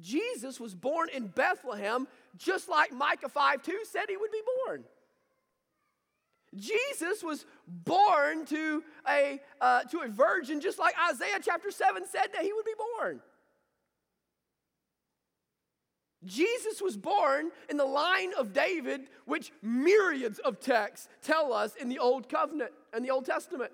Jesus 0.00 0.60
was 0.60 0.76
born 0.76 1.08
in 1.12 1.26
Bethlehem 1.26 2.06
just 2.36 2.68
like 2.68 2.92
Micah 2.92 3.28
5 3.28 3.62
2 3.64 3.80
said 3.90 4.04
he 4.08 4.16
would 4.16 4.30
be 4.30 4.42
born. 4.66 4.84
Jesus 6.54 7.22
was 7.22 7.44
born 7.66 8.46
to 8.46 8.82
a, 9.08 9.40
uh, 9.60 9.82
to 9.84 10.00
a 10.00 10.08
virgin, 10.08 10.60
just 10.60 10.78
like 10.78 10.94
Isaiah 11.10 11.40
chapter 11.42 11.70
7 11.70 12.04
said 12.06 12.28
that 12.32 12.42
he 12.42 12.52
would 12.52 12.64
be 12.64 12.74
born. 12.98 13.20
Jesus 16.24 16.82
was 16.82 16.96
born 16.96 17.50
in 17.70 17.76
the 17.76 17.84
line 17.84 18.32
of 18.36 18.52
David, 18.52 19.02
which 19.24 19.52
myriads 19.62 20.38
of 20.40 20.58
texts 20.60 21.08
tell 21.22 21.52
us 21.52 21.76
in 21.76 21.88
the 21.88 21.98
Old 21.98 22.28
Covenant 22.28 22.72
and 22.92 23.04
the 23.04 23.10
Old 23.10 23.24
Testament. 23.24 23.70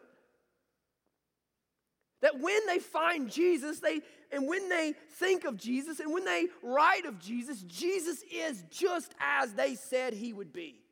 That 2.20 2.40
when 2.40 2.66
they 2.66 2.78
find 2.78 3.30
Jesus, 3.30 3.80
they 3.80 4.00
and 4.32 4.48
when 4.48 4.68
they 4.68 4.94
think 5.12 5.44
of 5.44 5.56
Jesus 5.56 6.00
and 6.00 6.12
when 6.12 6.24
they 6.24 6.46
write 6.62 7.06
of 7.06 7.18
Jesus, 7.18 7.62
Jesus 7.62 8.22
is 8.32 8.64
just 8.70 9.14
as 9.20 9.52
they 9.52 9.74
said 9.74 10.12
he 10.12 10.32
would 10.32 10.52
be. 10.52 10.83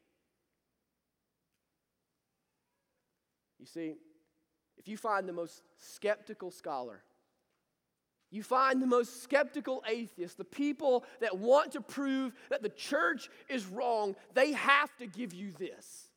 You 3.63 3.67
see, 3.67 3.95
if 4.77 4.89
you 4.89 4.97
find 4.97 5.29
the 5.29 5.33
most 5.33 5.63
skeptical 5.79 6.51
scholar, 6.51 7.01
you 8.33 8.43
find 8.43 8.83
the 8.83 8.89
most 8.89 9.23
skeptical 9.23 9.85
atheist, 9.87 10.37
the 10.37 10.43
people 10.43 11.05
that 11.21 11.39
want 11.39 11.71
to 11.73 11.81
prove 11.81 12.33
that 12.51 12.65
the 12.65 12.71
church 12.71 13.31
is 13.49 13.65
wrong, 13.67 14.17
they 14.35 14.51
have 14.51 14.91
to 14.97 15.07
give 15.07 15.33
you 15.33 15.53
this. 15.53 16.09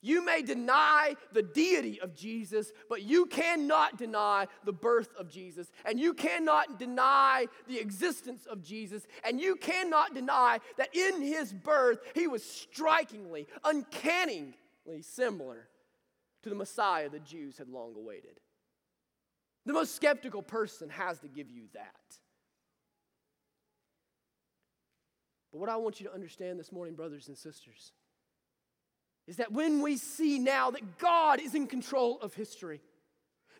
You 0.00 0.24
may 0.24 0.40
deny 0.40 1.14
the 1.34 1.42
deity 1.42 2.00
of 2.00 2.14
Jesus, 2.14 2.72
but 2.88 3.02
you 3.02 3.26
cannot 3.26 3.98
deny 3.98 4.48
the 4.64 4.72
birth 4.72 5.10
of 5.18 5.28
Jesus. 5.28 5.70
And 5.84 6.00
you 6.00 6.14
cannot 6.14 6.78
deny 6.78 7.48
the 7.68 7.78
existence 7.78 8.46
of 8.46 8.62
Jesus. 8.62 9.06
And 9.24 9.38
you 9.38 9.56
cannot 9.56 10.14
deny 10.14 10.58
that 10.78 10.96
in 10.96 11.20
his 11.20 11.52
birth, 11.52 11.98
he 12.14 12.28
was 12.28 12.42
strikingly, 12.42 13.46
uncannily 13.62 14.54
similar 15.02 15.68
to 16.42 16.48
the 16.48 16.54
Messiah 16.54 17.08
the 17.08 17.20
Jews 17.20 17.58
had 17.58 17.68
long 17.68 17.94
awaited. 17.96 18.40
The 19.64 19.72
most 19.72 19.94
skeptical 19.94 20.42
person 20.42 20.88
has 20.90 21.20
to 21.20 21.28
give 21.28 21.50
you 21.50 21.64
that. 21.74 21.94
But 25.52 25.58
what 25.58 25.68
I 25.68 25.76
want 25.76 26.00
you 26.00 26.06
to 26.06 26.14
understand 26.14 26.58
this 26.58 26.72
morning, 26.72 26.94
brothers 26.94 27.28
and 27.28 27.36
sisters, 27.36 27.92
is 29.26 29.36
that 29.36 29.52
when 29.52 29.82
we 29.82 29.96
see 29.96 30.38
now 30.38 30.70
that 30.70 30.98
God 30.98 31.40
is 31.40 31.54
in 31.54 31.66
control 31.66 32.18
of 32.20 32.34
history, 32.34 32.80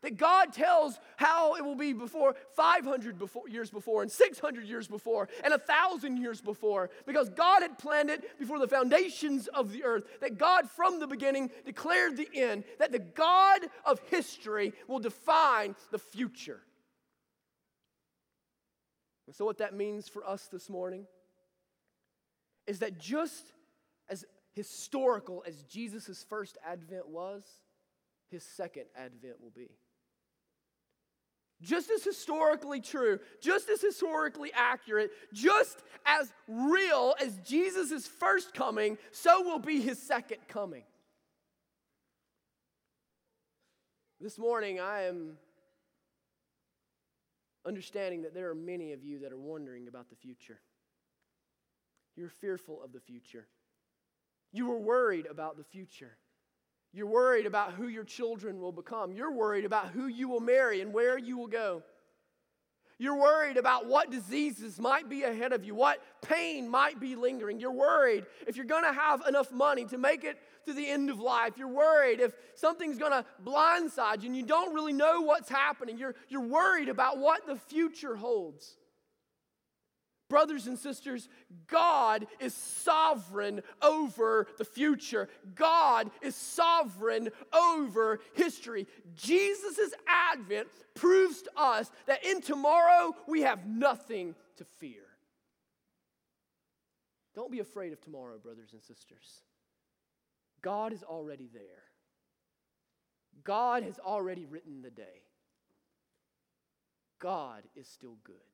that 0.02 0.16
God 0.16 0.52
tells 0.52 0.98
how 1.16 1.54
it 1.54 1.64
will 1.64 1.76
be 1.76 1.92
before 1.92 2.34
500 2.54 3.18
before, 3.18 3.48
years 3.48 3.70
before, 3.70 4.02
and 4.02 4.10
600 4.10 4.64
years 4.66 4.88
before, 4.88 5.28
and 5.42 5.52
1,000 5.52 6.16
years 6.16 6.40
before, 6.40 6.90
because 7.06 7.30
God 7.30 7.62
had 7.62 7.78
planned 7.78 8.10
it 8.10 8.38
before 8.38 8.58
the 8.58 8.68
foundations 8.68 9.48
of 9.48 9.72
the 9.72 9.84
earth. 9.84 10.04
That 10.20 10.38
God, 10.38 10.68
from 10.68 11.00
the 11.00 11.06
beginning, 11.06 11.50
declared 11.64 12.16
the 12.16 12.28
end, 12.34 12.64
that 12.78 12.92
the 12.92 12.98
God 12.98 13.62
of 13.84 14.00
history 14.10 14.72
will 14.88 14.98
define 14.98 15.74
the 15.90 15.98
future. 15.98 16.60
And 19.26 19.36
so, 19.36 19.44
what 19.44 19.58
that 19.58 19.74
means 19.74 20.08
for 20.08 20.26
us 20.26 20.48
this 20.48 20.68
morning 20.68 21.06
is 22.66 22.80
that 22.80 22.98
just 22.98 23.52
as 24.08 24.24
historical 24.52 25.44
as 25.46 25.62
Jesus' 25.62 26.24
first 26.28 26.58
advent 26.66 27.08
was, 27.08 27.44
his 28.30 28.42
second 28.42 28.84
advent 28.96 29.40
will 29.40 29.52
be 29.54 29.70
just 31.62 31.90
as 31.90 32.04
historically 32.04 32.80
true, 32.80 33.18
just 33.40 33.68
as 33.68 33.80
historically 33.80 34.50
accurate, 34.54 35.10
just 35.32 35.82
as 36.04 36.32
real 36.48 37.14
as 37.20 37.38
Jesus' 37.38 38.06
first 38.06 38.52
coming, 38.52 38.98
so 39.12 39.42
will 39.42 39.58
be 39.58 39.80
his 39.80 40.00
second 40.02 40.38
coming. 40.48 40.82
This 44.20 44.38
morning, 44.38 44.78
I 44.78 45.02
am 45.04 45.38
understanding 47.66 48.22
that 48.22 48.34
there 48.34 48.50
are 48.50 48.54
many 48.54 48.92
of 48.92 49.04
you 49.04 49.20
that 49.20 49.32
are 49.32 49.38
wondering 49.38 49.88
about 49.88 50.10
the 50.10 50.16
future. 50.16 50.60
You're 52.16 52.28
fearful 52.28 52.82
of 52.82 52.92
the 52.92 53.00
future. 53.00 53.46
You 54.52 54.70
are 54.72 54.78
worried 54.78 55.26
about 55.26 55.56
the 55.56 55.64
future. 55.64 56.16
You're 56.92 57.06
worried 57.06 57.46
about 57.46 57.72
who 57.72 57.88
your 57.88 58.04
children 58.04 58.60
will 58.60 58.72
become. 58.72 59.12
You're 59.12 59.32
worried 59.32 59.64
about 59.64 59.88
who 59.88 60.08
you 60.08 60.28
will 60.28 60.40
marry 60.40 60.80
and 60.80 60.92
where 60.92 61.18
you 61.18 61.38
will 61.38 61.46
go. 61.46 61.82
You're 62.98 63.16
worried 63.16 63.56
about 63.56 63.86
what 63.86 64.10
diseases 64.10 64.78
might 64.78 65.08
be 65.08 65.24
ahead 65.24 65.52
of 65.52 65.64
you, 65.64 65.74
what 65.74 66.00
pain 66.20 66.68
might 66.68 67.00
be 67.00 67.16
lingering. 67.16 67.58
You're 67.58 67.72
worried 67.72 68.26
if 68.46 68.56
you're 68.56 68.66
going 68.66 68.84
to 68.84 68.92
have 68.92 69.26
enough 69.26 69.50
money 69.50 69.86
to 69.86 69.98
make 69.98 70.22
it 70.22 70.38
to 70.66 70.72
the 70.72 70.88
end 70.88 71.10
of 71.10 71.18
life. 71.18 71.54
You're 71.56 71.66
worried 71.66 72.20
if 72.20 72.32
something's 72.54 72.98
going 72.98 73.10
to 73.10 73.24
blindside 73.44 74.22
you 74.22 74.28
and 74.28 74.36
you 74.36 74.44
don't 74.44 74.72
really 74.72 74.92
know 74.92 75.22
what's 75.22 75.48
happening. 75.48 75.98
You're, 75.98 76.14
you're 76.28 76.46
worried 76.46 76.88
about 76.88 77.18
what 77.18 77.46
the 77.46 77.56
future 77.56 78.14
holds. 78.14 78.76
Brothers 80.32 80.66
and 80.66 80.78
sisters, 80.78 81.28
God 81.66 82.26
is 82.40 82.54
sovereign 82.54 83.60
over 83.82 84.46
the 84.56 84.64
future. 84.64 85.28
God 85.54 86.10
is 86.22 86.34
sovereign 86.34 87.28
over 87.52 88.18
history. 88.32 88.86
Jesus' 89.14 89.92
advent 90.08 90.68
proves 90.94 91.42
to 91.42 91.50
us 91.54 91.90
that 92.06 92.24
in 92.24 92.40
tomorrow 92.40 93.14
we 93.28 93.42
have 93.42 93.66
nothing 93.66 94.34
to 94.56 94.64
fear. 94.64 95.02
Don't 97.34 97.52
be 97.52 97.60
afraid 97.60 97.92
of 97.92 98.00
tomorrow, 98.00 98.38
brothers 98.38 98.72
and 98.72 98.80
sisters. 98.80 99.42
God 100.62 100.94
is 100.94 101.02
already 101.02 101.50
there. 101.52 101.60
God 103.44 103.82
has 103.82 103.98
already 103.98 104.46
written 104.46 104.80
the 104.80 104.90
day. 104.90 105.26
God 107.18 107.64
is 107.76 107.86
still 107.86 108.16
good. 108.24 108.51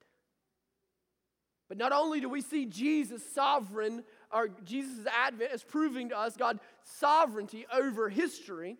But 1.68 1.76
not 1.76 1.92
only 1.92 2.20
do 2.20 2.28
we 2.28 2.40
see 2.40 2.64
Jesus 2.64 3.22
sovereign, 3.34 4.02
or 4.32 4.48
Jesus' 4.64 5.06
advent 5.06 5.52
as 5.52 5.62
proving 5.62 6.08
to 6.08 6.18
us 6.18 6.36
God's 6.36 6.60
sovereignty 6.82 7.66
over 7.72 8.08
history, 8.08 8.78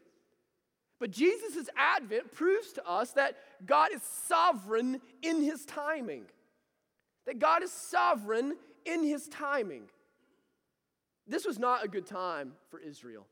But 0.98 1.10
Jesus' 1.10 1.68
advent 1.76 2.32
proves 2.32 2.72
to 2.72 2.88
us 2.88 3.12
that 3.12 3.36
God 3.64 3.90
is 3.94 4.02
sovereign 4.02 5.00
in 5.22 5.42
his 5.42 5.64
timing. 5.64 6.24
That 7.26 7.38
God 7.38 7.62
is 7.62 7.72
sovereign 7.72 8.56
in 8.84 9.04
his 9.04 9.28
timing. 9.28 9.84
This 11.26 11.46
was 11.46 11.58
not 11.58 11.84
a 11.84 11.88
good 11.88 12.06
time 12.06 12.52
for 12.70 12.80
Israel. 12.80 13.26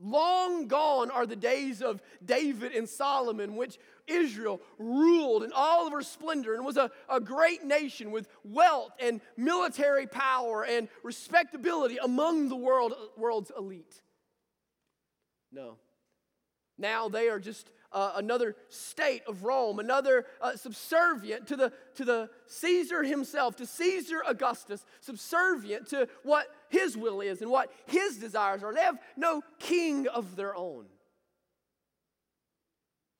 Long 0.00 0.66
gone 0.66 1.10
are 1.10 1.26
the 1.26 1.36
days 1.36 1.80
of 1.80 2.02
David 2.24 2.72
and 2.72 2.88
Solomon, 2.88 3.56
which 3.56 3.78
Israel 4.06 4.60
ruled 4.78 5.44
in 5.44 5.52
all 5.54 5.86
of 5.86 5.92
her 5.92 6.02
splendor 6.02 6.54
and 6.54 6.64
was 6.64 6.76
a, 6.76 6.90
a 7.08 7.20
great 7.20 7.64
nation 7.64 8.10
with 8.10 8.28
wealth 8.44 8.92
and 9.00 9.20
military 9.36 10.06
power 10.06 10.64
and 10.64 10.88
respectability 11.02 11.96
among 11.98 12.48
the 12.48 12.56
world, 12.56 12.94
world's 13.16 13.52
elite. 13.56 14.02
No. 15.52 15.76
Now 16.76 17.08
they 17.08 17.28
are 17.28 17.38
just 17.38 17.70
uh, 17.92 18.14
another 18.16 18.56
state 18.68 19.22
of 19.28 19.44
Rome, 19.44 19.78
another 19.78 20.26
uh, 20.40 20.56
subservient 20.56 21.46
to 21.46 21.56
the, 21.56 21.72
to 21.94 22.04
the 22.04 22.28
Caesar 22.46 23.04
himself, 23.04 23.54
to 23.56 23.66
Caesar 23.66 24.22
Augustus, 24.26 24.84
subservient 25.00 25.86
to 25.90 26.08
what 26.24 26.48
his 26.74 26.96
will 26.96 27.20
is 27.20 27.40
and 27.42 27.50
what 27.50 27.72
his 27.86 28.18
desires 28.18 28.62
are. 28.62 28.74
They 28.74 28.80
have 28.80 28.98
no 29.16 29.42
king 29.58 30.08
of 30.08 30.36
their 30.36 30.54
own 30.54 30.86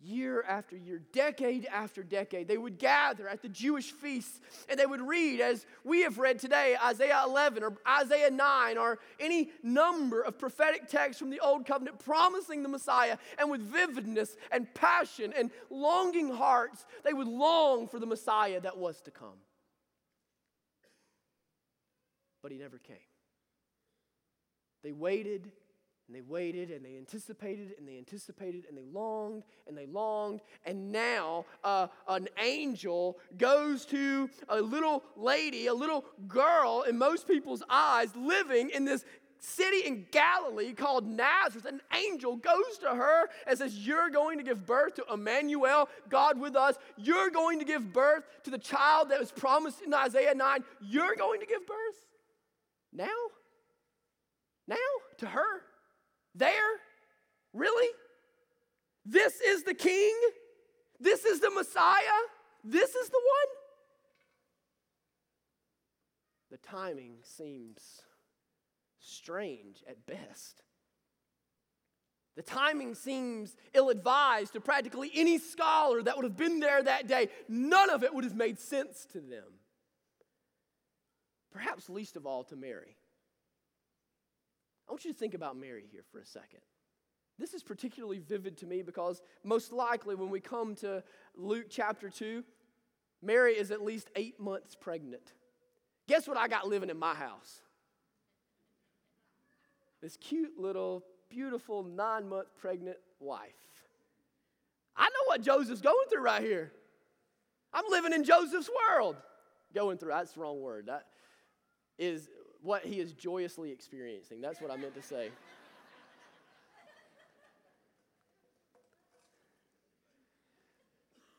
year 0.04 0.44
after 0.46 0.76
year, 0.76 1.00
decade 1.12 1.66
after 1.66 2.02
decade, 2.02 2.46
they 2.46 2.58
would 2.58 2.78
gather 2.78 3.28
at 3.28 3.42
the 3.42 3.48
Jewish 3.48 3.90
feasts 3.90 4.40
and 4.68 4.78
they 4.78 4.86
would 4.86 5.00
read, 5.00 5.40
as 5.40 5.66
we 5.82 6.02
have 6.02 6.18
read 6.18 6.38
today, 6.38 6.76
Isaiah 6.82 7.22
11 7.26 7.62
or 7.62 7.76
Isaiah 7.88 8.30
9 8.30 8.78
or 8.78 8.98
any 9.18 9.50
number 9.62 10.22
of 10.22 10.38
prophetic 10.38 10.88
texts 10.88 11.18
from 11.18 11.30
the 11.30 11.40
Old 11.40 11.66
Covenant 11.66 11.98
promising 11.98 12.62
the 12.62 12.68
Messiah. 12.68 13.16
And 13.38 13.50
with 13.50 13.60
vividness 13.60 14.36
and 14.52 14.72
passion 14.74 15.32
and 15.36 15.50
longing 15.70 16.30
hearts, 16.30 16.84
they 17.04 17.12
would 17.12 17.28
long 17.28 17.88
for 17.88 17.98
the 17.98 18.06
Messiah 18.06 18.60
that 18.60 18.76
was 18.76 19.00
to 19.02 19.10
come. 19.10 19.40
But 22.42 22.52
he 22.52 22.58
never 22.58 22.78
came. 22.78 22.96
They 24.84 24.92
waited 24.92 25.50
and 26.06 26.14
they 26.14 26.20
waited 26.20 26.70
and 26.70 26.84
they 26.84 26.96
anticipated 26.98 27.72
and 27.78 27.88
they 27.88 27.96
anticipated 27.96 28.66
and 28.68 28.76
they 28.76 28.84
longed 28.84 29.42
and 29.66 29.76
they 29.76 29.86
longed. 29.86 30.42
And 30.66 30.92
now 30.92 31.46
uh, 31.64 31.88
an 32.06 32.28
angel 32.38 33.18
goes 33.38 33.86
to 33.86 34.28
a 34.50 34.60
little 34.60 35.02
lady, 35.16 35.66
a 35.66 35.74
little 35.74 36.04
girl 36.28 36.84
in 36.86 36.98
most 36.98 37.26
people's 37.26 37.62
eyes, 37.70 38.14
living 38.14 38.68
in 38.70 38.84
this 38.84 39.04
city 39.38 39.86
in 39.86 40.04
Galilee 40.10 40.74
called 40.74 41.06
Nazareth. 41.06 41.64
An 41.64 41.80
angel 41.94 42.36
goes 42.36 42.78
to 42.82 42.90
her 42.90 43.28
and 43.46 43.58
says, 43.58 43.86
You're 43.86 44.10
going 44.10 44.36
to 44.36 44.44
give 44.44 44.66
birth 44.66 44.96
to 44.96 45.04
Emmanuel, 45.10 45.88
God 46.10 46.38
with 46.38 46.54
us. 46.54 46.76
You're 46.98 47.30
going 47.30 47.58
to 47.60 47.64
give 47.64 47.94
birth 47.94 48.24
to 48.44 48.50
the 48.50 48.58
child 48.58 49.08
that 49.08 49.20
was 49.20 49.32
promised 49.32 49.80
in 49.80 49.94
Isaiah 49.94 50.34
9. 50.34 50.64
You're 50.82 51.16
going 51.16 51.40
to 51.40 51.46
give 51.46 51.66
birth 51.66 52.06
now? 52.92 53.06
Now? 54.66 54.76
To 55.18 55.26
her? 55.26 55.62
There? 56.34 56.52
Really? 57.52 57.88
This 59.04 59.40
is 59.40 59.62
the 59.64 59.74
king? 59.74 60.14
This 60.98 61.24
is 61.24 61.40
the 61.40 61.50
Messiah? 61.50 62.02
This 62.64 62.94
is 62.94 63.08
the 63.10 63.20
one? 63.20 63.54
The 66.50 66.68
timing 66.68 67.16
seems 67.22 68.02
strange 69.00 69.82
at 69.88 70.06
best. 70.06 70.62
The 72.36 72.42
timing 72.42 72.94
seems 72.94 73.56
ill 73.74 73.90
advised 73.90 74.54
to 74.54 74.60
practically 74.60 75.10
any 75.14 75.38
scholar 75.38 76.02
that 76.02 76.16
would 76.16 76.24
have 76.24 76.36
been 76.36 76.58
there 76.58 76.82
that 76.82 77.06
day. 77.06 77.28
None 77.48 77.90
of 77.90 78.02
it 78.02 78.12
would 78.12 78.24
have 78.24 78.34
made 78.34 78.58
sense 78.58 79.06
to 79.12 79.20
them. 79.20 79.44
Perhaps 81.52 81.88
least 81.88 82.16
of 82.16 82.26
all 82.26 82.42
to 82.44 82.56
Mary. 82.56 82.96
Want 84.94 85.04
you 85.04 85.12
to 85.12 85.18
think 85.18 85.34
about 85.34 85.56
Mary 85.56 85.86
here 85.90 86.04
for 86.12 86.20
a 86.20 86.24
second. 86.24 86.60
This 87.36 87.52
is 87.52 87.64
particularly 87.64 88.20
vivid 88.20 88.56
to 88.58 88.66
me 88.66 88.80
because 88.80 89.22
most 89.42 89.72
likely 89.72 90.14
when 90.14 90.30
we 90.30 90.38
come 90.38 90.76
to 90.76 91.02
Luke 91.34 91.66
chapter 91.68 92.08
2, 92.08 92.44
Mary 93.20 93.54
is 93.54 93.72
at 93.72 93.82
least 93.82 94.08
eight 94.14 94.38
months 94.38 94.76
pregnant. 94.76 95.32
Guess 96.06 96.28
what 96.28 96.36
I 96.36 96.46
got 96.46 96.68
living 96.68 96.90
in 96.90 96.96
my 96.96 97.12
house? 97.12 97.62
This 100.00 100.16
cute 100.16 100.60
little, 100.60 101.02
beautiful, 101.28 101.82
nine 101.82 102.28
month 102.28 102.54
pregnant 102.56 102.98
wife. 103.18 103.50
I 104.96 105.06
know 105.06 105.24
what 105.26 105.42
Joseph's 105.42 105.80
going 105.80 106.06
through 106.08 106.22
right 106.22 106.40
here. 106.40 106.70
I'm 107.72 107.86
living 107.90 108.12
in 108.12 108.22
Joseph's 108.22 108.70
world. 108.88 109.16
Going 109.74 109.98
through, 109.98 110.10
that's 110.10 110.34
the 110.34 110.40
wrong 110.40 110.60
word. 110.60 110.86
That 110.86 111.06
is 111.98 112.28
what 112.64 112.84
he 112.84 112.98
is 112.98 113.12
joyously 113.12 113.70
experiencing. 113.70 114.40
That's 114.40 114.60
what 114.60 114.70
I 114.70 114.76
meant 114.76 114.94
to 114.94 115.02
say. 115.02 115.30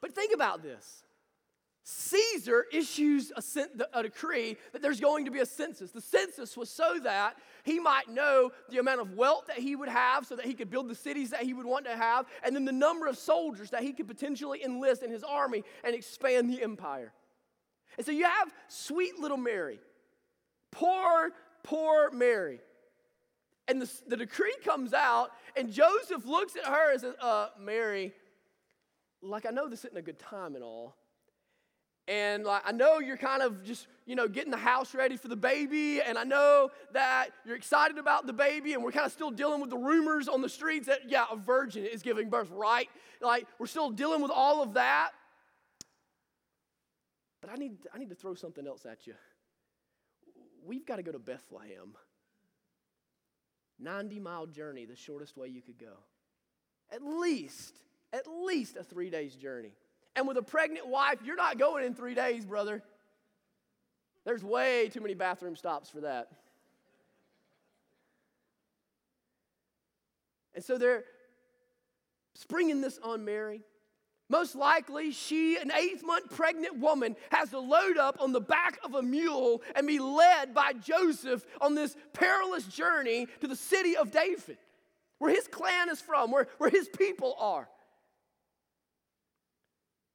But 0.02 0.14
think 0.14 0.34
about 0.34 0.62
this. 0.62 1.02
Caesar 1.84 2.66
issues 2.72 3.32
a, 3.36 3.44
a, 3.94 4.04
decree 4.04 4.58
that 4.72 4.82
there's 4.82 5.00
going 5.00 5.26
to 5.26 5.32
be 5.32 5.40
a 5.40 5.46
census. 5.46 5.92
The 5.92 6.02
census 6.02 6.58
was 6.58 6.70
so 6.70 7.00
that 7.04 7.36
he 7.64 7.80
might 7.80 8.10
know 8.10 8.52
the 8.70 8.80
amount 8.80 9.02
of 9.02 9.14
wealth 9.14 9.46
that 9.48 9.58
he 9.58 9.76
would 9.76 9.90
have 9.90 10.26
so 10.26 10.36
that 10.36 10.46
he 10.46 10.56
could 10.56 10.72
build 10.72 10.90
the 10.90 10.96
cities 10.96 11.30
that 11.30 11.44
he 11.44 11.54
would 11.54 11.66
want 11.66 11.86
to 11.86 11.96
have, 11.96 12.26
and 12.44 12.56
then 12.56 12.66
the 12.66 12.72
number 12.72 13.06
of 13.06 13.18
soldiers 13.20 13.70
that 13.70 13.84
he 13.84 13.94
could 13.94 14.08
potentially 14.08 14.64
enlist 14.64 15.04
in 15.04 15.12
his 15.12 15.24
army 15.24 15.64
and 15.84 15.96
expand 15.96 16.50
the 16.50 16.62
empire. 16.64 17.14
And 17.98 18.06
so 18.06 18.12
you 18.12 18.24
have 18.24 18.52
sweet 18.68 19.20
little 19.20 19.38
Mary. 19.38 19.80
Poor, 20.76 21.32
poor 21.64 22.12
Mary. 22.12 22.60
And 23.68 23.82
the, 23.82 23.90
the 24.08 24.18
decree 24.18 24.56
comes 24.64 24.94
out, 24.94 25.32
and 25.56 25.72
Joseph 25.72 26.26
looks 26.26 26.56
at 26.56 26.66
her 26.66 26.92
and 26.92 27.02
says, 27.02 27.16
uh, 27.22 27.48
Mary, 27.60 28.14
like 29.22 29.46
I 29.46 29.52
know 29.52 29.70
this 29.70 29.86
isn't 29.86 29.98
a 29.98 30.02
good 30.02 30.20
time 30.20 30.54
and 30.54 30.64
all. 30.64 30.96
And 32.08 32.44
like 32.44 32.62
I 32.66 32.74
know 32.74 33.00
you're 33.00 33.18
kind 33.18 33.42
of 33.42 33.64
just, 33.64 33.88
you 34.06 34.16
know, 34.16 34.28
getting 34.28 34.52
the 34.52 34.58
house 34.58 34.94
ready 34.94 35.16
for 35.16 35.30
the 35.30 35.36
baby, 35.38 36.02
and 36.02 36.18
I 36.18 36.26
know 36.26 36.70
that 36.92 37.30
you're 37.46 37.56
excited 37.56 37.98
about 37.98 38.28
the 38.28 38.34
baby, 38.34 38.74
and 38.74 38.84
we're 38.84 38.92
kind 38.92 39.06
of 39.06 39.14
still 39.14 39.32
dealing 39.32 39.62
with 39.62 39.70
the 39.70 39.78
rumors 39.78 40.28
on 40.28 40.42
the 40.42 40.50
streets 40.50 40.88
that, 40.88 41.10
yeah, 41.10 41.24
a 41.32 41.38
virgin 41.38 41.86
is 41.86 42.04
giving 42.04 42.30
birth, 42.30 42.52
right? 42.52 42.90
Like 43.22 43.48
we're 43.60 43.66
still 43.66 43.90
dealing 43.90 44.22
with 44.22 44.30
all 44.30 44.62
of 44.62 44.74
that. 44.74 45.12
But 47.40 47.50
I 47.50 47.56
need, 47.56 47.78
I 47.94 47.98
need 47.98 48.10
to 48.10 48.16
throw 48.16 48.36
something 48.36 48.68
else 48.68 48.86
at 48.86 49.08
you 49.08 49.14
we've 50.65 50.86
got 50.86 50.97
to 50.97 51.04
go 51.04 51.12
to 51.12 51.19
Bethlehem. 51.19 51.95
90 53.80 54.19
mile 54.19 54.45
journey, 54.47 54.86
the 54.86 54.95
shortest 54.95 55.38
way 55.38 55.47
you 55.47 55.62
could 55.62 55.78
go. 55.78 55.97
At 56.91 57.04
least, 57.04 57.75
at 58.13 58.25
least 58.28 58.78
a 58.78 58.84
three 58.84 59.10
days 59.10 59.36
journey. 59.36 59.73
And 60.15 60.28
with 60.28 60.38
a 60.38 60.41
pregnant 60.41 60.88
wife, 60.88 61.19
you're 61.23 61.36
not 61.36 61.60
going 61.60 61.84
in 61.84 61.93
three 61.93 62.15
days, 62.15 62.45
brother. 62.45 62.82
There's 64.23 64.43
way 64.43 64.89
too 64.89 65.01
many 65.01 65.13
bathroom 65.13 65.56
stops 65.56 65.89
for 65.89 66.01
that. 66.01 66.30
And 70.56 70.63
so 70.63 70.78
they're 70.78 71.04
springing 72.34 72.80
this 72.80 72.97
on 73.04 73.25
Mary. 73.25 73.62
Most 74.30 74.56
likely, 74.56 75.12
she, 75.12 75.58
an 75.58 75.72
eighth 75.72 76.04
month 76.04 76.36
pregnant 76.36 76.80
woman, 76.80 77.16
has 77.30 77.52
to 77.52 77.60
load 77.60 77.98
up 77.98 78.18
on 78.20 78.32
the 78.32 78.42
back 78.42 78.80
of 78.84 78.96
a 78.96 79.04
mule 79.04 79.62
and 79.76 79.86
be 79.86 80.00
led 80.00 80.54
by 80.54 80.74
Joseph 80.74 81.46
on 81.62 81.76
this 81.76 81.96
perilous 82.14 82.66
journey 82.66 83.28
to 83.42 83.48
the 83.48 83.56
city 83.56 83.96
of 83.96 84.10
David, 84.10 84.58
where 85.20 85.34
his 85.34 85.48
clan 85.48 85.90
is 85.90 86.02
from, 86.02 86.32
where, 86.32 86.48
where 86.58 86.72
his 86.72 86.90
people 86.90 87.36
are. 87.40 87.70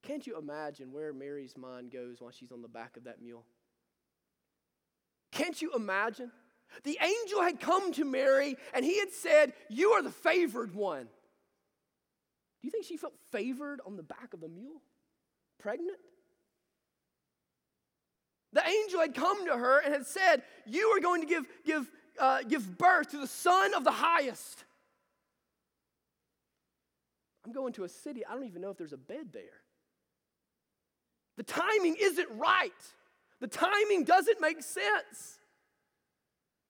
Can't 0.02 0.26
you 0.26 0.36
imagine 0.38 0.92
where 0.92 1.12
Mary's 1.12 1.56
mind 1.56 1.92
goes 1.92 2.20
while 2.20 2.32
she's 2.32 2.50
on 2.50 2.62
the 2.62 2.68
back 2.68 2.96
of 2.96 3.04
that 3.04 3.22
mule? 3.22 3.44
Can't 5.30 5.60
you 5.62 5.72
imagine? 5.74 6.32
The 6.82 6.98
angel 7.00 7.42
had 7.42 7.60
come 7.60 7.92
to 7.92 8.04
Mary 8.04 8.56
and 8.74 8.84
he 8.84 8.98
had 8.98 9.12
said, 9.12 9.52
You 9.68 9.90
are 9.90 10.02
the 10.02 10.10
favored 10.10 10.74
one. 10.74 11.08
Do 12.60 12.66
you 12.66 12.70
think 12.70 12.84
she 12.84 12.96
felt 12.96 13.14
favored 13.32 13.80
on 13.86 13.96
the 13.96 14.02
back 14.02 14.34
of 14.34 14.42
a 14.42 14.48
mule? 14.48 14.82
Pregnant? 15.58 15.98
The 18.52 18.66
angel 18.66 19.00
had 19.00 19.14
come 19.14 19.46
to 19.46 19.56
her 19.56 19.80
and 19.80 19.94
had 19.94 20.06
said, 20.06 20.42
You 20.66 20.88
are 20.88 21.00
going 21.00 21.22
to 21.22 21.26
give, 21.26 21.46
give, 21.64 21.90
uh, 22.18 22.42
give 22.42 22.76
birth 22.76 23.10
to 23.12 23.18
the 23.18 23.26
Son 23.26 23.74
of 23.74 23.84
the 23.84 23.92
highest. 23.92 24.64
I'm 27.44 27.52
going 27.52 27.72
to 27.74 27.84
a 27.84 27.88
city, 27.88 28.24
I 28.26 28.34
don't 28.34 28.44
even 28.44 28.60
know 28.60 28.70
if 28.70 28.76
there's 28.76 28.92
a 28.92 28.98
bed 28.98 29.32
there. 29.32 29.62
The 31.36 31.42
timing 31.44 31.96
isn't 31.98 32.28
right. 32.36 32.72
The 33.40 33.46
timing 33.46 34.04
doesn't 34.04 34.40
make 34.40 34.62
sense. 34.62 35.38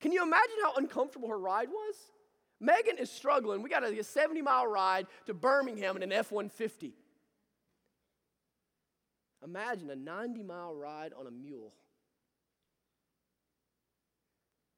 Can 0.00 0.12
you 0.12 0.22
imagine 0.22 0.56
how 0.62 0.74
uncomfortable 0.76 1.28
her 1.28 1.38
ride 1.38 1.68
was? 1.68 1.94
Megan 2.60 2.98
is 2.98 3.10
struggling. 3.10 3.62
We 3.62 3.70
got 3.70 3.84
a 3.84 4.04
70 4.04 4.42
mile 4.42 4.66
ride 4.66 5.06
to 5.26 5.34
Birmingham 5.34 5.96
in 5.96 6.02
an 6.02 6.12
F 6.12 6.30
150. 6.30 6.94
Imagine 9.42 9.90
a 9.90 9.96
90 9.96 10.42
mile 10.42 10.74
ride 10.74 11.12
on 11.18 11.26
a 11.26 11.30
mule. 11.30 11.72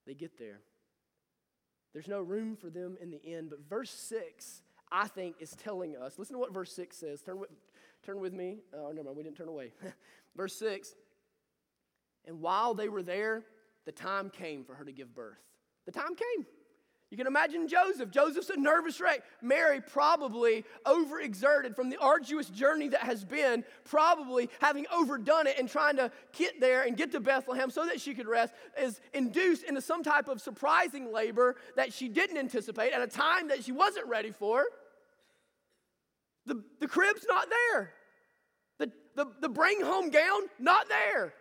They 0.06 0.14
get 0.14 0.38
there. 0.38 0.60
There's 1.92 2.08
no 2.08 2.20
room 2.20 2.56
for 2.56 2.70
them 2.70 2.96
in 3.00 3.10
the 3.10 3.22
inn, 3.22 3.48
but 3.50 3.68
verse 3.68 3.90
6, 3.90 4.62
I 4.90 5.08
think, 5.08 5.36
is 5.40 5.50
telling 5.50 5.96
us. 5.96 6.18
Listen 6.18 6.34
to 6.34 6.38
what 6.38 6.52
verse 6.52 6.72
6 6.72 6.96
says. 6.96 7.20
Turn 7.20 7.38
with, 7.38 7.50
turn 8.02 8.20
with 8.20 8.32
me. 8.32 8.58
Oh, 8.74 8.90
never 8.92 9.04
mind, 9.04 9.16
we 9.16 9.22
didn't 9.22 9.36
turn 9.36 9.48
away. 9.48 9.72
verse 10.36 10.54
6 10.56 10.94
And 12.24 12.40
while 12.40 12.74
they 12.74 12.88
were 12.88 13.02
there, 13.02 13.42
the 13.84 13.92
time 13.92 14.30
came 14.30 14.64
for 14.64 14.74
her 14.74 14.84
to 14.84 14.92
give 14.92 15.14
birth. 15.14 15.42
The 15.84 15.92
time 15.92 16.14
came. 16.14 16.46
You 17.12 17.18
can 17.18 17.26
imagine 17.26 17.68
Joseph. 17.68 18.10
Joseph's 18.10 18.48
a 18.48 18.56
nervous 18.56 18.98
wreck. 18.98 19.22
Mary, 19.42 19.82
probably 19.82 20.64
overexerted 20.86 21.76
from 21.76 21.90
the 21.90 21.98
arduous 21.98 22.48
journey 22.48 22.88
that 22.88 23.02
has 23.02 23.22
been, 23.22 23.64
probably 23.84 24.48
having 24.62 24.86
overdone 24.90 25.46
it 25.46 25.58
and 25.58 25.68
trying 25.68 25.96
to 25.96 26.10
get 26.32 26.58
there 26.58 26.84
and 26.84 26.96
get 26.96 27.12
to 27.12 27.20
Bethlehem 27.20 27.68
so 27.70 27.84
that 27.84 28.00
she 28.00 28.14
could 28.14 28.26
rest, 28.26 28.54
is 28.80 28.98
induced 29.12 29.64
into 29.64 29.82
some 29.82 30.02
type 30.02 30.26
of 30.26 30.40
surprising 30.40 31.12
labor 31.12 31.56
that 31.76 31.92
she 31.92 32.08
didn't 32.08 32.38
anticipate 32.38 32.94
at 32.94 33.02
a 33.02 33.06
time 33.06 33.48
that 33.48 33.62
she 33.62 33.72
wasn't 33.72 34.06
ready 34.06 34.30
for. 34.30 34.64
The, 36.46 36.64
the 36.80 36.88
crib's 36.88 37.26
not 37.28 37.46
there. 37.50 37.92
The, 38.78 38.90
the, 39.16 39.26
the 39.42 39.48
bring 39.50 39.82
home 39.82 40.08
gown, 40.08 40.44
not 40.58 40.88
there. 40.88 41.34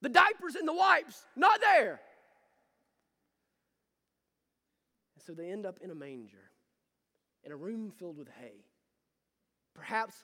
The 0.00 0.08
diapers 0.08 0.54
and 0.54 0.66
the 0.66 0.72
wipes, 0.72 1.26
not 1.36 1.60
there. 1.60 2.00
So 5.26 5.32
they 5.32 5.50
end 5.50 5.66
up 5.66 5.78
in 5.82 5.90
a 5.90 5.94
manger, 5.94 6.50
in 7.44 7.52
a 7.52 7.56
room 7.56 7.90
filled 7.90 8.18
with 8.18 8.28
hay. 8.40 8.64
Perhaps 9.74 10.14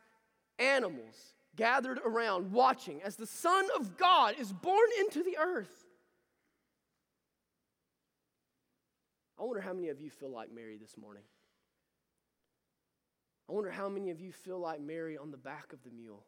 animals 0.58 1.34
gathered 1.56 1.98
around 2.04 2.52
watching 2.52 3.02
as 3.02 3.16
the 3.16 3.26
Son 3.26 3.66
of 3.76 3.96
God 3.96 4.34
is 4.38 4.52
born 4.52 4.88
into 5.00 5.22
the 5.22 5.38
earth. 5.38 5.84
I 9.38 9.44
wonder 9.44 9.60
how 9.60 9.72
many 9.72 9.88
of 9.88 10.00
you 10.00 10.10
feel 10.10 10.30
like 10.30 10.52
Mary 10.52 10.76
this 10.76 10.96
morning. 10.96 11.22
I 13.48 13.52
wonder 13.52 13.70
how 13.70 13.88
many 13.88 14.10
of 14.10 14.20
you 14.20 14.32
feel 14.32 14.58
like 14.58 14.80
Mary 14.80 15.16
on 15.16 15.30
the 15.30 15.36
back 15.36 15.72
of 15.72 15.82
the 15.84 15.90
mule. 15.90 16.24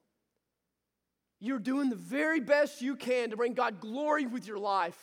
You're 1.41 1.59
doing 1.59 1.91
the 1.91 1.97
very 1.97 2.41
best 2.41 2.83
you 2.83 2.97
can 2.97 3.31
to 3.31 3.37
bring 3.37 3.55
God 3.55 3.81
glory 3.81 4.27
with 4.27 4.47
your 4.47 4.59
life. 4.59 4.99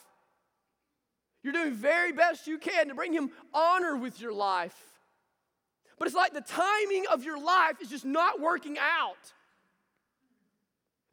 You're 1.48 1.64
doing 1.64 1.76
very 1.76 2.12
best 2.12 2.46
you 2.46 2.58
can 2.58 2.90
to 2.90 2.94
bring 2.94 3.14
him 3.14 3.32
honor 3.54 3.96
with 3.96 4.20
your 4.20 4.34
life. 4.34 4.76
But 5.98 6.10
it's 6.10 6.16
like 6.16 6.34
the 6.34 6.42
timing 6.42 7.06
of 7.10 7.24
your 7.24 7.42
life 7.42 7.82
is 7.82 7.88
just 7.88 8.04
not 8.04 8.42
working 8.42 8.78
out. 8.78 9.32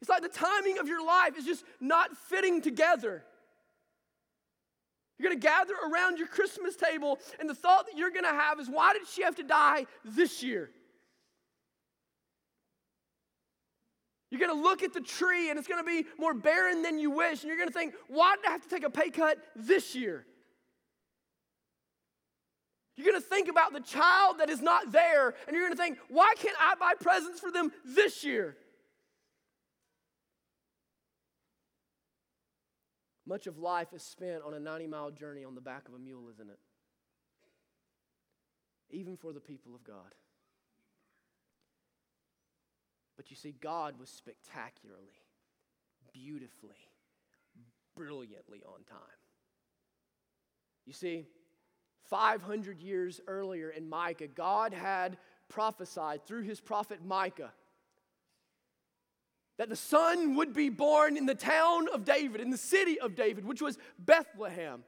It's 0.01 0.09
like 0.09 0.23
the 0.23 0.27
timing 0.27 0.77
of 0.77 0.89
your 0.89 1.05
life 1.07 1.37
is 1.37 1.45
just 1.45 1.63
not 1.79 2.17
fitting 2.17 2.61
together. 2.61 3.23
You're 5.17 5.29
going 5.29 5.39
to 5.39 5.47
gather 5.47 5.73
around 5.89 6.17
your 6.17 6.27
Christmas 6.27 6.75
table, 6.75 7.17
and 7.39 7.49
the 7.49 7.55
thought 7.55 7.85
that 7.85 7.97
you're 7.97 8.11
going 8.11 8.25
to 8.25 8.29
have 8.29 8.59
is, 8.59 8.67
why 8.69 8.91
did 8.91 9.07
she 9.07 9.23
have 9.23 9.37
to 9.37 9.43
die 9.43 9.85
this 10.03 10.43
year? 10.43 10.69
You're 14.35 14.49
going 14.49 14.61
to 14.61 14.67
look 14.67 14.83
at 14.83 14.93
the 14.93 14.99
tree 14.99 15.49
and 15.49 15.57
it's 15.57 15.67
going 15.67 15.81
to 15.81 15.89
be 15.89 16.05
more 16.19 16.33
barren 16.33 16.81
than 16.81 16.99
you 16.99 17.09
wish. 17.09 17.41
And 17.41 17.47
you're 17.47 17.57
going 17.57 17.69
to 17.69 17.73
think, 17.73 17.93
why 18.09 18.35
did 18.35 18.45
I 18.45 18.51
have 18.51 18.63
to 18.63 18.69
take 18.69 18.83
a 18.83 18.89
pay 18.89 19.09
cut 19.09 19.37
this 19.55 19.95
year? 19.95 20.25
You're 22.97 23.07
going 23.07 23.21
to 23.21 23.25
think 23.25 23.47
about 23.47 23.71
the 23.71 23.79
child 23.79 24.39
that 24.39 24.49
is 24.49 24.61
not 24.61 24.91
there. 24.91 25.35
And 25.47 25.55
you're 25.55 25.61
going 25.61 25.71
to 25.71 25.81
think, 25.81 25.99
why 26.09 26.33
can't 26.37 26.57
I 26.59 26.75
buy 26.75 26.95
presents 26.99 27.39
for 27.39 27.49
them 27.49 27.71
this 27.85 28.25
year? 28.25 28.57
Much 33.25 33.47
of 33.47 33.57
life 33.57 33.93
is 33.93 34.03
spent 34.03 34.43
on 34.45 34.53
a 34.53 34.59
90 34.59 34.87
mile 34.87 35.11
journey 35.11 35.45
on 35.45 35.55
the 35.55 35.61
back 35.61 35.87
of 35.87 35.93
a 35.93 35.99
mule, 35.99 36.29
isn't 36.29 36.49
it? 36.49 36.59
Even 38.89 39.15
for 39.15 39.31
the 39.31 39.39
people 39.39 39.73
of 39.73 39.83
God. 39.85 40.13
But 43.17 43.29
you 43.29 43.35
see, 43.35 43.55
God 43.61 43.99
was 43.99 44.09
spectacularly, 44.09 45.21
beautifully, 46.13 46.89
brilliantly 47.95 48.61
on 48.65 48.83
time. 48.83 48.99
You 50.85 50.93
see, 50.93 51.25
500 52.09 52.79
years 52.81 53.21
earlier 53.27 53.69
in 53.69 53.89
Micah, 53.89 54.27
God 54.27 54.73
had 54.73 55.17
prophesied 55.49 56.25
through 56.25 56.43
his 56.43 56.59
prophet 56.59 57.03
Micah 57.03 57.51
that 59.57 59.69
the 59.69 59.75
son 59.75 60.35
would 60.35 60.53
be 60.53 60.69
born 60.69 61.15
in 61.15 61.25
the 61.25 61.35
town 61.35 61.87
of 61.93 62.03
David, 62.03 62.41
in 62.41 62.49
the 62.49 62.57
city 62.57 62.99
of 62.99 63.15
David, 63.15 63.45
which 63.45 63.61
was 63.61 63.77
Bethlehem. 63.97 64.83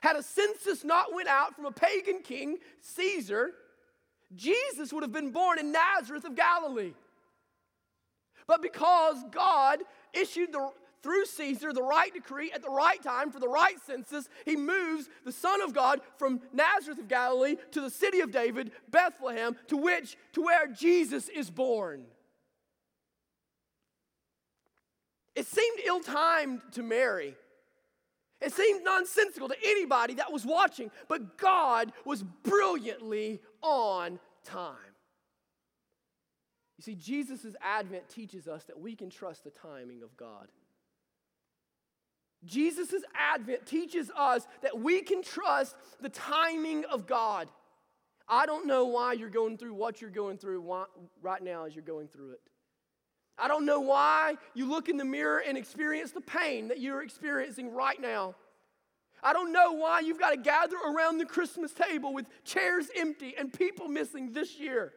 Had 0.00 0.16
a 0.16 0.22
census 0.22 0.84
not 0.84 1.14
went 1.14 1.28
out 1.28 1.54
from 1.54 1.66
a 1.66 1.72
pagan 1.72 2.20
king, 2.22 2.58
Caesar, 2.80 3.52
Jesus 4.34 4.92
would 4.92 5.02
have 5.02 5.12
been 5.12 5.30
born 5.30 5.58
in 5.58 5.72
Nazareth 5.72 6.24
of 6.24 6.36
Galilee. 6.36 6.92
But 8.48 8.62
because 8.62 9.22
God 9.30 9.80
issued 10.12 10.52
the, 10.52 10.70
through 11.02 11.26
Caesar 11.26 11.72
the 11.72 11.82
right 11.82 12.12
decree 12.12 12.50
at 12.50 12.62
the 12.62 12.70
right 12.70 13.00
time 13.00 13.30
for 13.30 13.38
the 13.38 13.48
right 13.48 13.76
census, 13.86 14.28
he 14.44 14.56
moves 14.56 15.08
the 15.24 15.30
Son 15.30 15.60
of 15.60 15.74
God 15.74 16.00
from 16.16 16.40
Nazareth 16.52 16.98
of 16.98 17.06
Galilee 17.06 17.56
to 17.72 17.80
the 17.80 17.90
city 17.90 18.20
of 18.20 18.32
David, 18.32 18.72
Bethlehem, 18.90 19.54
to 19.68 19.76
which 19.76 20.16
to 20.32 20.42
where 20.42 20.66
Jesus 20.66 21.28
is 21.28 21.50
born. 21.50 22.06
It 25.36 25.46
seemed 25.46 25.78
ill-timed 25.84 26.62
to 26.72 26.82
Mary. 26.82 27.36
It 28.40 28.52
seemed 28.52 28.82
nonsensical 28.82 29.48
to 29.48 29.56
anybody 29.64 30.14
that 30.14 30.32
was 30.32 30.46
watching, 30.46 30.90
but 31.06 31.36
God 31.36 31.92
was 32.04 32.22
brilliantly 32.22 33.40
on 33.62 34.18
time. 34.44 34.87
You 36.78 36.82
see, 36.82 36.94
Jesus' 36.94 37.54
advent 37.60 38.08
teaches 38.08 38.46
us 38.46 38.64
that 38.64 38.78
we 38.78 38.94
can 38.94 39.10
trust 39.10 39.44
the 39.44 39.50
timing 39.50 40.02
of 40.02 40.16
God. 40.16 40.46
Jesus' 42.44 43.02
advent 43.16 43.66
teaches 43.66 44.12
us 44.16 44.46
that 44.62 44.78
we 44.78 45.02
can 45.02 45.22
trust 45.22 45.74
the 46.00 46.08
timing 46.08 46.84
of 46.84 47.06
God. 47.06 47.48
I 48.28 48.46
don't 48.46 48.66
know 48.66 48.86
why 48.86 49.14
you're 49.14 49.28
going 49.28 49.58
through 49.58 49.74
what 49.74 50.00
you're 50.00 50.10
going 50.10 50.38
through 50.38 50.86
right 51.20 51.42
now 51.42 51.64
as 51.64 51.74
you're 51.74 51.82
going 51.82 52.06
through 52.06 52.32
it. 52.32 52.40
I 53.36 53.48
don't 53.48 53.66
know 53.66 53.80
why 53.80 54.36
you 54.54 54.68
look 54.68 54.88
in 54.88 54.96
the 54.96 55.04
mirror 55.04 55.42
and 55.44 55.58
experience 55.58 56.12
the 56.12 56.20
pain 56.20 56.68
that 56.68 56.80
you're 56.80 57.02
experiencing 57.02 57.72
right 57.72 58.00
now. 58.00 58.36
I 59.20 59.32
don't 59.32 59.52
know 59.52 59.72
why 59.72 60.00
you've 60.00 60.20
got 60.20 60.30
to 60.30 60.36
gather 60.36 60.76
around 60.76 61.18
the 61.18 61.24
Christmas 61.24 61.72
table 61.72 62.14
with 62.14 62.26
chairs 62.44 62.88
empty 62.96 63.34
and 63.36 63.52
people 63.52 63.88
missing 63.88 64.32
this 64.32 64.60
year. 64.60 64.92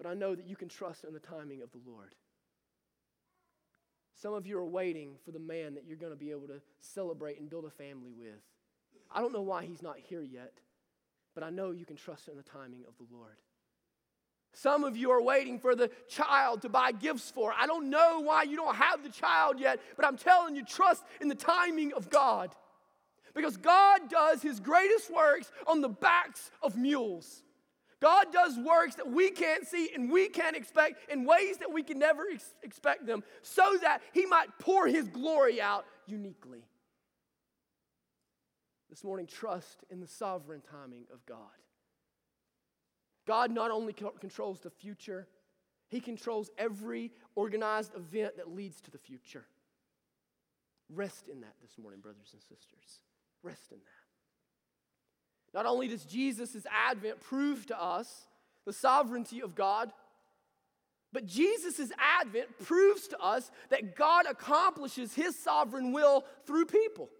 But 0.00 0.08
I 0.08 0.14
know 0.14 0.34
that 0.34 0.46
you 0.46 0.56
can 0.56 0.70
trust 0.70 1.04
in 1.04 1.12
the 1.12 1.20
timing 1.20 1.60
of 1.60 1.70
the 1.72 1.80
Lord. 1.86 2.14
Some 4.14 4.32
of 4.32 4.46
you 4.46 4.58
are 4.58 4.64
waiting 4.64 5.16
for 5.26 5.30
the 5.30 5.38
man 5.38 5.74
that 5.74 5.84
you're 5.86 5.98
going 5.98 6.12
to 6.12 6.18
be 6.18 6.30
able 6.30 6.46
to 6.46 6.62
celebrate 6.80 7.38
and 7.38 7.50
build 7.50 7.66
a 7.66 7.70
family 7.70 8.12
with. 8.18 8.40
I 9.10 9.20
don't 9.20 9.34
know 9.34 9.42
why 9.42 9.66
he's 9.66 9.82
not 9.82 9.98
here 9.98 10.22
yet, 10.22 10.54
but 11.34 11.44
I 11.44 11.50
know 11.50 11.72
you 11.72 11.84
can 11.84 11.96
trust 11.96 12.28
in 12.28 12.36
the 12.38 12.42
timing 12.42 12.84
of 12.88 12.94
the 12.96 13.14
Lord. 13.14 13.36
Some 14.54 14.84
of 14.84 14.96
you 14.96 15.10
are 15.10 15.22
waiting 15.22 15.58
for 15.58 15.76
the 15.76 15.90
child 16.08 16.62
to 16.62 16.70
buy 16.70 16.92
gifts 16.92 17.30
for. 17.30 17.52
I 17.52 17.66
don't 17.66 17.90
know 17.90 18.20
why 18.20 18.44
you 18.44 18.56
don't 18.56 18.76
have 18.76 19.02
the 19.02 19.10
child 19.10 19.60
yet, 19.60 19.80
but 19.96 20.06
I'm 20.06 20.16
telling 20.16 20.56
you, 20.56 20.64
trust 20.64 21.04
in 21.20 21.28
the 21.28 21.34
timing 21.34 21.92
of 21.92 22.08
God. 22.08 22.54
Because 23.34 23.58
God 23.58 24.08
does 24.08 24.40
his 24.40 24.60
greatest 24.60 25.12
works 25.12 25.52
on 25.66 25.82
the 25.82 25.90
backs 25.90 26.50
of 26.62 26.74
mules. 26.74 27.42
God 28.00 28.32
does 28.32 28.58
works 28.58 28.94
that 28.94 29.10
we 29.10 29.30
can't 29.30 29.66
see 29.66 29.90
and 29.94 30.10
we 30.10 30.28
can't 30.28 30.56
expect 30.56 31.10
in 31.10 31.24
ways 31.24 31.58
that 31.58 31.72
we 31.72 31.82
can 31.82 31.98
never 31.98 32.22
ex- 32.32 32.54
expect 32.62 33.06
them 33.06 33.22
so 33.42 33.76
that 33.82 34.00
He 34.12 34.24
might 34.26 34.48
pour 34.58 34.86
His 34.86 35.08
glory 35.08 35.60
out 35.60 35.84
uniquely. 36.06 36.64
This 38.88 39.04
morning, 39.04 39.26
trust 39.26 39.84
in 39.90 40.00
the 40.00 40.06
sovereign 40.06 40.62
timing 40.70 41.04
of 41.12 41.24
God. 41.26 41.36
God 43.26 43.50
not 43.50 43.70
only 43.70 43.92
controls 43.92 44.60
the 44.60 44.70
future, 44.70 45.28
He 45.88 46.00
controls 46.00 46.50
every 46.56 47.12
organized 47.36 47.94
event 47.94 48.38
that 48.38 48.50
leads 48.50 48.80
to 48.80 48.90
the 48.90 48.98
future. 48.98 49.44
Rest 50.88 51.28
in 51.28 51.42
that 51.42 51.54
this 51.62 51.78
morning, 51.78 52.00
brothers 52.00 52.30
and 52.32 52.40
sisters. 52.42 53.02
Rest 53.42 53.70
in 53.70 53.78
that. 53.78 53.99
Not 55.52 55.66
only 55.66 55.88
does 55.88 56.04
Jesus' 56.04 56.66
advent 56.70 57.20
prove 57.20 57.66
to 57.66 57.82
us 57.82 58.26
the 58.66 58.72
sovereignty 58.72 59.42
of 59.42 59.54
God, 59.54 59.92
but 61.12 61.26
Jesus' 61.26 61.90
advent 61.98 62.56
proves 62.60 63.08
to 63.08 63.18
us 63.18 63.50
that 63.70 63.96
God 63.96 64.26
accomplishes 64.30 65.12
his 65.12 65.36
sovereign 65.36 65.92
will 65.92 66.24
through 66.46 66.66
people. 66.66 67.10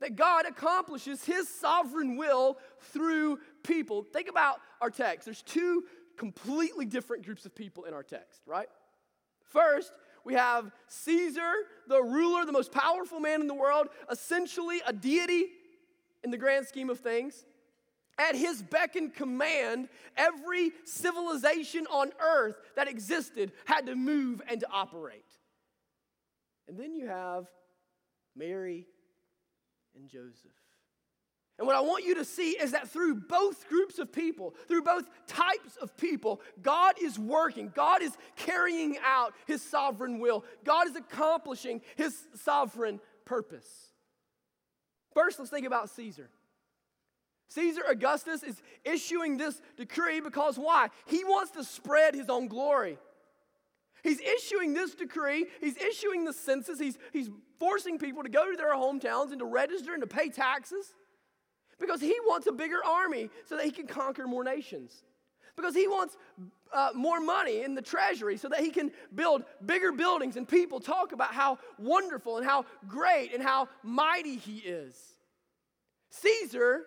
that 0.00 0.16
God 0.16 0.44
accomplishes 0.46 1.24
his 1.24 1.48
sovereign 1.48 2.16
will 2.16 2.58
through 2.92 3.38
people. 3.62 4.02
Think 4.02 4.28
about 4.28 4.60
our 4.80 4.90
text. 4.90 5.24
There's 5.24 5.42
two 5.42 5.84
completely 6.16 6.84
different 6.84 7.24
groups 7.24 7.46
of 7.46 7.54
people 7.54 7.84
in 7.84 7.94
our 7.94 8.02
text, 8.02 8.42
right? 8.46 8.68
First, 9.44 9.92
we 10.24 10.34
have 10.34 10.70
Caesar, 10.88 11.52
the 11.88 12.02
ruler, 12.02 12.44
the 12.44 12.52
most 12.52 12.70
powerful 12.70 13.18
man 13.18 13.40
in 13.40 13.46
the 13.46 13.54
world, 13.54 13.88
essentially 14.10 14.82
a 14.86 14.92
deity 14.92 15.46
in 16.24 16.30
the 16.30 16.38
grand 16.38 16.66
scheme 16.66 16.90
of 16.90 16.98
things. 16.98 17.44
At 18.18 18.34
his 18.36 18.62
beck 18.62 18.96
and 18.96 19.12
command, 19.12 19.88
every 20.16 20.72
civilization 20.84 21.86
on 21.90 22.12
earth 22.20 22.56
that 22.76 22.88
existed 22.88 23.52
had 23.64 23.86
to 23.86 23.94
move 23.94 24.40
and 24.48 24.60
to 24.60 24.68
operate. 24.72 25.24
And 26.68 26.78
then 26.78 26.94
you 26.94 27.08
have 27.08 27.46
Mary 28.36 28.86
and 29.96 30.08
Joseph. 30.08 30.50
And 31.58 31.66
what 31.68 31.76
I 31.76 31.80
want 31.80 32.04
you 32.04 32.16
to 32.16 32.24
see 32.24 32.50
is 32.50 32.72
that 32.72 32.88
through 32.88 33.16
both 33.16 33.68
groups 33.68 34.00
of 34.00 34.12
people, 34.12 34.54
through 34.66 34.82
both 34.82 35.08
types 35.28 35.76
of 35.80 35.96
people, 35.96 36.40
God 36.62 36.94
is 37.00 37.16
working. 37.16 37.72
God 37.74 38.02
is 38.02 38.16
carrying 38.34 38.96
out 39.04 39.34
his 39.46 39.62
sovereign 39.62 40.18
will. 40.18 40.44
God 40.64 40.88
is 40.88 40.96
accomplishing 40.96 41.80
his 41.94 42.26
sovereign 42.34 43.00
purpose. 43.24 43.93
First, 45.14 45.38
let's 45.38 45.50
think 45.50 45.66
about 45.66 45.88
Caesar. 45.90 46.28
Caesar 47.48 47.82
Augustus 47.88 48.42
is 48.42 48.60
issuing 48.84 49.36
this 49.36 49.62
decree 49.76 50.20
because 50.20 50.58
why? 50.58 50.88
He 51.06 51.24
wants 51.24 51.52
to 51.52 51.62
spread 51.62 52.14
his 52.14 52.28
own 52.28 52.48
glory. 52.48 52.98
He's 54.02 54.20
issuing 54.20 54.74
this 54.74 54.94
decree, 54.94 55.46
he's 55.60 55.78
issuing 55.78 56.24
the 56.24 56.32
census, 56.34 56.78
he's, 56.78 56.98
he's 57.12 57.30
forcing 57.58 57.98
people 57.98 58.22
to 58.22 58.28
go 58.28 58.50
to 58.50 58.56
their 58.56 58.74
hometowns 58.74 59.30
and 59.30 59.38
to 59.38 59.46
register 59.46 59.94
and 59.94 60.02
to 60.02 60.06
pay 60.06 60.28
taxes 60.28 60.92
because 61.80 62.02
he 62.02 62.14
wants 62.26 62.46
a 62.46 62.52
bigger 62.52 62.84
army 62.84 63.30
so 63.46 63.56
that 63.56 63.64
he 63.64 63.70
can 63.70 63.86
conquer 63.86 64.26
more 64.26 64.44
nations. 64.44 65.04
Because 65.56 65.74
he 65.74 65.86
wants 65.86 66.16
uh, 66.72 66.90
more 66.94 67.20
money 67.20 67.62
in 67.62 67.74
the 67.74 67.82
treasury 67.82 68.36
so 68.36 68.48
that 68.48 68.60
he 68.60 68.70
can 68.70 68.90
build 69.14 69.44
bigger 69.64 69.92
buildings 69.92 70.36
and 70.36 70.48
people 70.48 70.80
talk 70.80 71.12
about 71.12 71.32
how 71.32 71.58
wonderful 71.78 72.38
and 72.38 72.46
how 72.46 72.64
great 72.88 73.32
and 73.32 73.42
how 73.42 73.68
mighty 73.82 74.36
he 74.36 74.58
is. 74.58 74.96
Caesar 76.10 76.84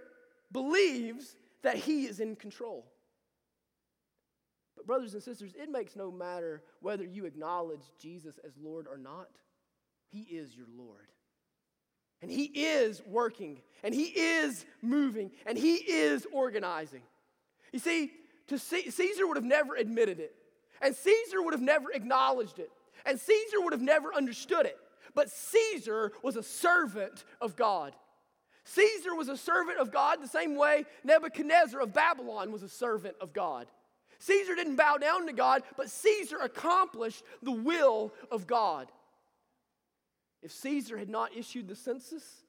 believes 0.52 1.36
that 1.64 1.78
he 1.78 2.06
is 2.06 2.20
in 2.20 2.36
control 2.36 2.86
But, 4.76 4.86
brothers 4.88 5.14
and 5.14 5.24
sisters, 5.24 5.54
it 5.62 5.70
makes 5.70 5.96
no 5.96 6.12
matter 6.12 6.64
whether 6.82 7.04
you 7.04 7.26
acknowledge 7.26 7.82
Jesus 8.00 8.40
as 8.46 8.54
Lord 8.58 8.88
or 8.88 8.98
not, 8.98 9.30
He 10.12 10.22
is 10.22 10.56
your 10.56 10.68
Lord. 10.78 11.10
And 12.22 12.32
He 12.32 12.46
is 12.46 13.02
working, 13.08 13.62
and 13.84 13.94
He 13.94 14.06
is 14.06 14.66
moving, 14.82 15.32
and 15.46 15.58
He 15.58 15.76
is 15.76 16.28
organizing. 16.32 17.02
You 17.74 17.80
see, 17.80 18.12
to 18.48 18.58
Caesar 18.58 19.28
would 19.28 19.38
have 19.38 19.46
never 19.46 19.76
admitted 19.76 20.20
it, 20.20 20.36
and 20.82 20.96
Caesar 20.96 21.42
would 21.42 21.54
have 21.54 21.62
never 21.62 21.92
acknowledged 21.92 22.60
it, 22.60 22.72
and 23.06 23.20
Caesar 23.20 23.60
would 23.60 23.74
have 23.74 23.82
never 23.82 24.14
understood 24.14 24.66
it. 24.66 24.78
But 25.14 25.30
Caesar 25.30 26.12
was 26.22 26.36
a 26.36 26.44
servant 26.44 27.24
of 27.42 27.56
God. 27.56 27.94
Caesar 28.66 29.16
was 29.16 29.30
a 29.30 29.38
servant 29.38 29.80
of 29.80 29.92
God 29.92 30.22
the 30.22 30.28
same 30.28 30.56
way 30.56 30.86
Nebuchadnezzar 31.04 31.80
of 31.80 31.94
Babylon 31.94 32.52
was 32.52 32.64
a 32.64 32.70
servant 32.70 33.16
of 33.22 33.34
God. 33.34 33.68
Caesar 34.20 34.56
didn't 34.56 34.76
bow 34.76 34.98
down 34.98 35.28
to 35.28 35.34
God, 35.34 35.64
but 35.78 35.90
Caesar 35.90 36.38
accomplished 36.38 37.24
the 37.42 37.52
will 37.52 38.14
of 38.32 38.48
God. 38.48 38.92
If 40.42 40.52
Caesar 40.52 40.98
had 40.98 41.10
not 41.10 41.36
issued 41.36 41.68
the 41.68 41.76
census, 41.76 42.44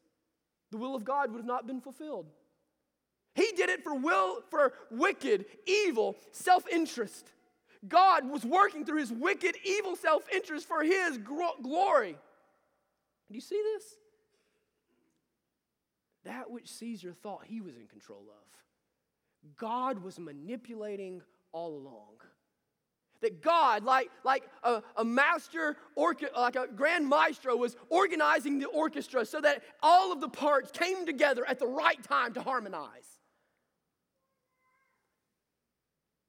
the 0.70 0.78
will 0.78 0.94
of 0.94 1.04
God 1.04 1.30
would 1.30 1.38
have 1.38 1.46
not 1.46 1.66
been 1.66 1.80
fulfilled. 1.80 2.26
Did 3.58 3.70
it 3.70 3.82
for 3.82 3.92
will 3.92 4.42
for 4.50 4.72
wicked, 4.88 5.46
evil, 5.66 6.14
self-interest. 6.30 7.32
God 7.88 8.30
was 8.30 8.44
working 8.44 8.84
through 8.84 9.00
his 9.00 9.10
wicked, 9.12 9.56
evil 9.64 9.96
self-interest 9.96 10.68
for 10.68 10.84
his 10.84 11.18
glory. 11.18 12.16
Do 13.28 13.34
you 13.34 13.40
see 13.40 13.60
this? 13.74 13.82
That 16.24 16.52
which 16.52 16.70
Caesar 16.74 17.12
thought 17.12 17.46
he 17.46 17.60
was 17.60 17.74
in 17.74 17.88
control 17.88 18.26
of, 18.28 19.56
God 19.56 20.04
was 20.04 20.20
manipulating 20.20 21.20
all 21.50 21.76
along. 21.76 22.14
That 23.22 23.42
God, 23.42 23.82
like, 23.82 24.08
like 24.22 24.44
a, 24.62 24.82
a 24.96 25.04
master, 25.04 25.76
orca, 25.96 26.28
like 26.36 26.54
a 26.54 26.68
grand 26.68 27.08
maestro, 27.08 27.56
was 27.56 27.74
organizing 27.88 28.60
the 28.60 28.66
orchestra 28.66 29.26
so 29.26 29.40
that 29.40 29.64
all 29.82 30.12
of 30.12 30.20
the 30.20 30.28
parts 30.28 30.70
came 30.70 31.04
together 31.04 31.44
at 31.44 31.58
the 31.58 31.66
right 31.66 32.00
time 32.04 32.34
to 32.34 32.40
harmonize. 32.40 33.18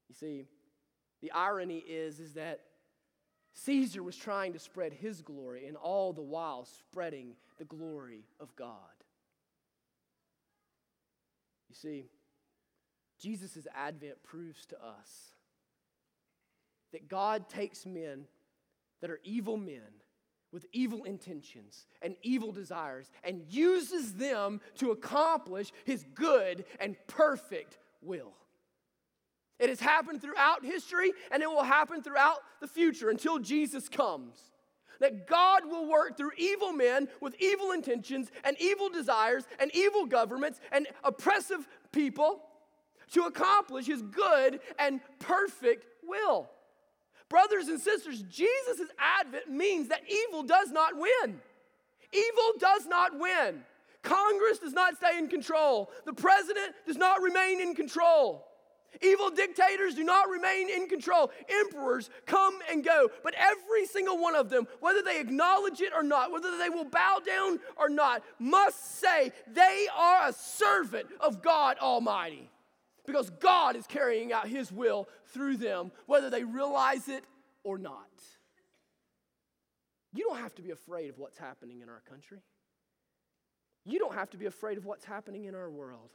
You 0.08 0.09
see, 0.20 0.46
the 1.22 1.32
irony 1.32 1.78
is, 1.78 2.20
is 2.20 2.34
that 2.34 2.62
Caesar 3.54 4.04
was 4.04 4.16
trying 4.16 4.54
to 4.54 4.60
spread 4.60 4.94
his 4.94 5.22
glory 5.22 5.66
and 5.66 5.76
all 5.76 6.14
the 6.14 6.22
while 6.22 6.66
spreading 6.66 7.36
the 7.58 7.66
glory 7.66 8.24
of 8.40 8.56
God. 8.56 8.74
You 11.68 11.76
see, 11.76 12.06
Jesus' 13.20 13.68
advent 13.76 14.24
proves 14.24 14.66
to 14.68 14.76
us 14.76 15.34
that 16.94 17.08
God 17.08 17.50
takes 17.50 17.86
men 17.86 18.26
that 19.02 19.12
are 19.12 19.20
evil 19.24 19.58
men 19.58 19.82
with 20.52 20.66
evil 20.72 21.04
intentions 21.04 21.86
and 22.02 22.16
evil 22.24 22.52
desires 22.52 23.12
and 23.24 23.44
uses 23.48 24.14
them 24.14 24.62
to 24.78 24.92
accomplish 24.92 25.72
his 25.86 26.06
good 26.16 26.66
and 26.80 26.96
perfect 27.08 27.78
will. 28.02 28.34
It 29.60 29.70
has 29.70 29.80
happened 29.80 30.22
throughout 30.22 30.64
history 30.64 31.12
and 31.32 31.44
it 31.44 31.50
will 31.50 31.64
happen 31.64 32.02
throughout 32.02 32.38
the 32.62 32.68
future 32.68 33.10
until 33.10 33.40
Jesus 33.40 33.90
comes. 33.90 34.40
That 35.00 35.28
God 35.28 35.66
will 35.66 35.88
work 35.88 36.18
through 36.18 36.32
evil 36.38 36.74
men 36.74 37.08
with 37.22 37.36
evil 37.40 37.72
intentions 37.72 38.32
and 38.44 38.58
evil 38.60 38.90
desires 38.90 39.46
and 39.60 39.72
evil 39.74 40.06
governments 40.06 40.60
and 40.72 40.88
oppressive 41.04 41.68
people 41.92 42.42
to 43.12 43.24
accomplish 43.24 43.86
his 43.86 44.02
good 44.02 44.60
and 44.78 45.00
perfect 45.20 45.86
will. 46.06 46.50
Brothers 47.30 47.68
and 47.68 47.80
sisters, 47.80 48.24
Jesus' 48.24 48.90
advent 48.98 49.50
means 49.50 49.90
that 49.90 50.02
evil 50.10 50.44
does 50.44 50.72
not 50.72 50.94
win. 50.96 51.40
Evil 52.12 52.54
does 52.60 52.88
not 52.88 53.18
win. 53.20 53.64
Congress 54.02 54.60
does 54.60 54.74
not 54.74 54.96
stay 54.98 55.18
in 55.18 55.28
control. 55.28 55.92
The 56.06 56.14
president 56.14 56.74
does 56.88 56.98
not 56.98 57.22
remain 57.22 57.62
in 57.62 57.76
control. 57.76 58.49
Evil 59.02 59.30
dictators 59.30 59.96
do 59.96 60.04
not 60.04 60.30
remain 60.30 60.70
in 60.70 60.88
control. 60.88 61.32
Emperors 61.48 62.10
come 62.26 62.60
and 62.70 62.84
go. 62.84 63.10
But 63.24 63.34
every 63.36 63.86
single 63.86 64.18
one 64.18 64.36
of 64.36 64.50
them, 64.50 64.68
whether 64.80 65.02
they 65.02 65.20
acknowledge 65.20 65.82
it 65.82 65.94
or 65.96 66.04
not, 66.04 66.32
whether 66.32 66.58
they 66.58 66.70
will 66.70 66.86
bow 66.86 67.22
down 67.26 67.60
or 67.78 67.90
not, 67.90 68.24
must 68.40 69.00
say 69.00 69.32
they 69.48 69.88
are 69.96 70.28
a 70.28 70.34
servant 70.34 71.08
of 71.20 71.42
God 71.42 71.78
Almighty 71.80 72.50
because 73.06 73.30
God 73.30 73.76
is 73.76 73.88
carrying 73.88 74.32
out 74.34 74.48
His 74.48 74.72
will 74.72 75.08
through 75.28 75.58
them, 75.58 75.92
whether 76.06 76.30
they 76.30 76.44
realize 76.44 77.08
it 77.08 77.24
or 77.64 77.78
not. 77.78 78.08
You 80.14 80.26
don't 80.28 80.40
have 80.40 80.56
to 80.56 80.62
be 80.62 80.72
afraid 80.72 81.10
of 81.10 81.18
what's 81.18 81.38
happening 81.38 81.82
in 81.82 81.90
our 81.90 82.02
country. 82.10 82.40
You 83.86 84.00
don't 84.00 84.14
have 84.14 84.30
to 84.32 84.38
be 84.38 84.46
afraid 84.46 84.78
of 84.78 84.86
what's 84.86 85.06
happening 85.06 85.46
in 85.46 85.56
our 85.56 85.70
world. 85.70 86.12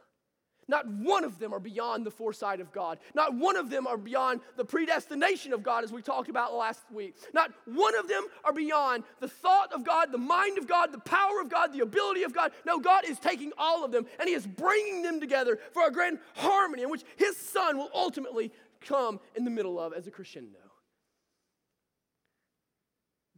Not 0.68 0.86
one 0.88 1.24
of 1.24 1.38
them 1.38 1.52
are 1.52 1.60
beyond 1.60 2.06
the 2.06 2.10
foresight 2.10 2.60
of 2.60 2.72
God. 2.72 2.98
Not 3.14 3.34
one 3.34 3.56
of 3.56 3.70
them 3.70 3.86
are 3.86 3.96
beyond 3.96 4.40
the 4.56 4.64
predestination 4.64 5.52
of 5.52 5.62
God, 5.62 5.84
as 5.84 5.92
we 5.92 6.02
talked 6.02 6.28
about 6.28 6.54
last 6.54 6.82
week. 6.90 7.16
Not 7.32 7.52
one 7.66 7.96
of 7.96 8.08
them 8.08 8.24
are 8.44 8.52
beyond 8.52 9.04
the 9.20 9.28
thought 9.28 9.72
of 9.72 9.84
God, 9.84 10.12
the 10.12 10.18
mind 10.18 10.58
of 10.58 10.66
God, 10.66 10.92
the 10.92 10.98
power 10.98 11.40
of 11.40 11.50
God, 11.50 11.72
the 11.72 11.80
ability 11.80 12.22
of 12.22 12.32
God. 12.32 12.52
No, 12.66 12.78
God 12.78 13.04
is 13.04 13.18
taking 13.18 13.52
all 13.58 13.84
of 13.84 13.92
them 13.92 14.06
and 14.18 14.28
He 14.28 14.34
is 14.34 14.46
bringing 14.46 15.02
them 15.02 15.20
together 15.20 15.58
for 15.72 15.86
a 15.86 15.92
grand 15.92 16.18
harmony 16.34 16.82
in 16.82 16.90
which 16.90 17.04
His 17.16 17.36
Son 17.36 17.76
will 17.76 17.90
ultimately 17.94 18.52
come 18.80 19.20
in 19.34 19.44
the 19.44 19.50
middle 19.50 19.78
of 19.78 19.92
as 19.92 20.06
a 20.06 20.10
crescendo. 20.10 20.58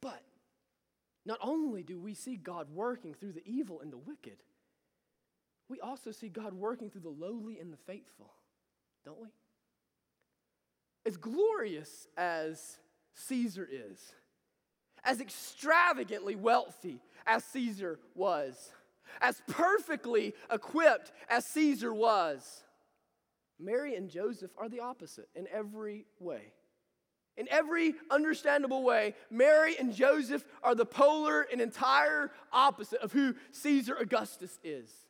But 0.00 0.22
not 1.24 1.38
only 1.40 1.82
do 1.82 1.98
we 1.98 2.14
see 2.14 2.36
God 2.36 2.68
working 2.70 3.14
through 3.14 3.32
the 3.32 3.46
evil 3.46 3.80
and 3.80 3.92
the 3.92 3.98
wicked, 3.98 4.38
we 5.68 5.81
also 5.81 6.12
see 6.12 6.29
God 6.29 6.55
working 6.55 6.90
through 6.90 7.02
the 7.02 7.09
lowly 7.09 7.59
and 7.59 7.72
the 7.72 7.76
faithful, 7.76 8.33
don't 9.05 9.20
we? 9.20 9.29
As 11.05 11.16
glorious 11.16 12.09
as 12.16 12.79
Caesar 13.14 13.68
is, 13.70 14.12
as 15.05 15.20
extravagantly 15.20 16.35
wealthy 16.35 17.00
as 17.26 17.44
Caesar 17.44 17.98
was, 18.14 18.70
as 19.20 19.42
perfectly 19.48 20.35
equipped 20.50 21.12
as 21.29 21.46
Caesar 21.46 21.94
was, 21.94 22.64
Mary 23.59 23.94
and 23.94 24.11
Joseph 24.11 24.50
are 24.59 24.68
the 24.68 24.81
opposite 24.81 25.29
in 25.35 25.46
every 25.52 26.07
way. 26.18 26.52
In 27.37 27.48
every 27.50 27.94
understandable 28.11 28.83
way, 28.83 29.14
Mary 29.31 29.76
and 29.79 29.94
Joseph 29.94 30.44
are 30.62 30.74
the 30.74 30.87
polar 30.87 31.42
and 31.42 31.61
entire 31.61 32.31
opposite 32.52 33.00
of 33.00 33.12
who 33.12 33.35
Caesar 33.52 33.94
Augustus 33.94 34.59
is. 34.64 35.05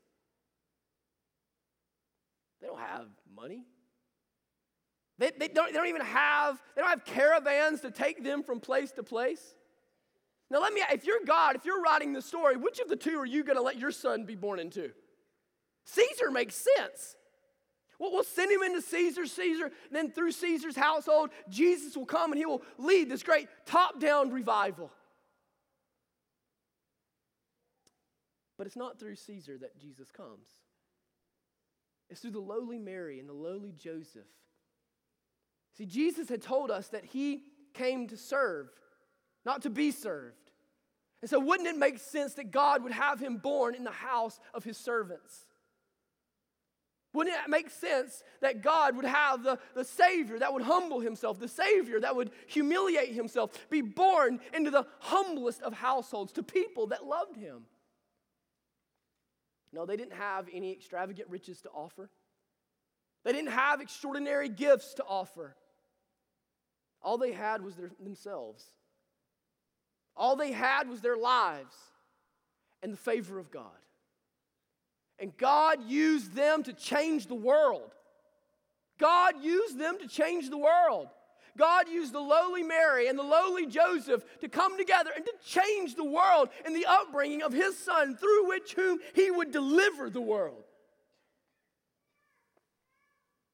They 2.61 2.67
don't 2.67 2.81
have 2.81 3.07
money. 3.35 3.65
They, 5.19 5.31
they, 5.39 5.49
don't, 5.49 5.73
they 5.73 5.79
don't 5.79 5.89
even 5.89 6.03
have, 6.03 6.61
they 6.75 6.83
don't 6.83 6.91
have 6.91 7.05
caravans 7.05 7.81
to 7.81 7.91
take 7.91 8.23
them 8.23 8.43
from 8.43 8.61
place 8.61 8.93
to 8.93 9.03
place. 9.03 9.55
Now 10.51 10.61
let 10.61 10.73
me, 10.73 10.83
if 10.93 11.05
you're 11.05 11.25
God, 11.27 11.57
if 11.57 11.65
you're 11.65 11.81
writing 11.83 12.13
the 12.13 12.23
story, 12.23 12.57
which 12.57 12.79
of 12.79 12.89
the 12.89 12.97
two 12.97 13.19
are 13.19 13.27
you 13.27 13.43
going 13.43 13.57
to 13.57 13.63
let 13.63 13.79
your 13.79 13.91
son 13.91 14.25
be 14.25 14.35
born 14.37 14.59
into? 14.59 14.91
Caesar 15.85 16.31
makes 16.31 16.55
sense. 16.77 17.17
Well, 17.99 18.13
we'll 18.13 18.25
send 18.25 18.53
him 18.53 18.63
into 18.63 18.83
Caesar, 18.83 19.27
Caesar, 19.27 19.73
then 19.91 20.11
through 20.11 20.33
Caesar's 20.33 20.77
household, 20.77 21.31
Jesus 21.49 21.97
will 21.97 22.05
come 22.07 22.31
and 22.31 22.39
he 22.39 22.45
will 22.45 22.63
lead 22.77 23.09
this 23.09 23.23
great 23.23 23.49
top 23.65 23.99
down 23.99 24.31
revival. 24.31 24.91
But 28.59 28.67
it's 28.67 28.77
not 28.77 28.99
through 28.99 29.17
Caesar 29.17 29.57
that 29.59 29.79
Jesus 29.79 30.11
comes, 30.11 30.49
it's 32.09 32.21
through 32.21 32.33
the 32.33 32.39
lowly 32.41 32.79
Mary 32.79 33.19
and 33.19 33.29
the 33.29 33.35
lowly 33.35 33.73
Joseph. 33.73 34.27
See, 35.77 35.87
Jesus 35.87 36.29
had 36.29 36.43
told 36.43 36.71
us 36.71 36.89
that 36.89 37.05
he 37.05 37.43
came 37.75 38.09
to 38.09 38.17
serve, 38.17 38.69
not 39.45 39.63
to 39.63 39.71
be 39.71 39.91
served. 39.91 40.51
And 41.23 41.31
so, 41.31 41.41
wouldn't 41.41 41.69
it 41.69 41.77
make 41.77 41.99
sense 41.99 42.35
that 42.35 42.51
God 42.51 42.83
would 42.83 42.93
have 42.93 43.21
him 43.21 43.39
born 43.39 43.75
in 43.75 43.85
the 43.85 43.91
house 43.91 44.39
of 44.55 44.65
his 44.65 44.77
servants? 44.77 45.47
Wouldn't 47.13 47.35
it 47.35 47.49
make 47.49 47.71
sense 47.71 48.23
that 48.43 48.63
God 48.63 48.95
would 48.95 49.07
have 49.07 49.43
the, 49.43 49.59
the 49.75 49.85
Savior 49.85 50.39
that 50.39 50.53
would 50.53 50.63
humble 50.63 51.01
himself, 51.01 51.39
the 51.41 51.49
Savior 51.49 51.99
that 52.01 52.15
would 52.15 52.31
humiliate 52.47 53.15
himself, 53.15 53.53
be 53.71 53.81
born 53.81 54.39
into 54.53 54.71
the 54.71 54.87
humblest 54.99 55.63
of 55.63 55.73
households 55.73 56.33
to 56.33 56.43
people 56.43 56.89
that 56.89 57.07
loved 57.07 57.37
him? 57.37 57.65
No, 59.77 59.85
they 59.85 59.99
didn't 59.99 60.15
have 60.15 60.49
any 60.51 60.73
extravagant 60.73 61.29
riches 61.29 61.61
to 61.61 61.69
offer. 61.69 62.09
They 63.25 63.33
didn't 63.33 63.51
have 63.51 63.83
extraordinary 63.83 64.49
gifts 64.49 64.95
to 64.95 65.05
offer. 65.05 65.55
All 67.03 67.19
they 67.19 67.33
had 67.33 67.61
was 67.61 67.75
their, 67.77 67.91
themselves. 68.03 68.65
All 70.17 70.35
they 70.35 70.51
had 70.51 70.89
was 70.89 71.03
their 71.03 71.19
lives 71.19 71.75
and 72.83 72.91
the 72.91 72.97
favor 72.97 73.39
of 73.39 73.51
God. 73.51 73.67
And 75.19 75.37
God 75.37 75.87
used 75.87 76.33
them 76.35 76.63
to 76.63 76.73
change 76.73 77.27
the 77.27 77.35
world. 77.35 77.95
God 78.99 79.35
used 79.43 79.79
them 79.79 79.99
to 79.99 80.09
change 80.09 80.49
the 80.49 80.57
world. 80.57 81.09
God 81.57 81.89
used 81.89 82.13
the 82.13 82.21
lowly 82.21 82.63
Mary 82.63 83.09
and 83.09 83.19
the 83.19 83.23
lowly 83.23 83.67
Joseph 83.67 84.25
to 84.41 84.49
come 84.49 84.77
together 84.77 85.11
and 85.15 85.25
to 85.25 85.33
change 85.45 85.95
the 85.95 86.05
world 86.05 86.49
in 86.67 86.75
the 86.75 86.87
upbringing 86.87 87.43
of 87.43 87.53
his 87.53 87.79
son, 87.79 88.17
through 88.17 88.49
which 88.49 88.75
whom 88.75 88.99
he 89.15 89.31
would 89.31 89.51
deliver 89.51 90.11
the 90.11 90.21
world. 90.21 90.65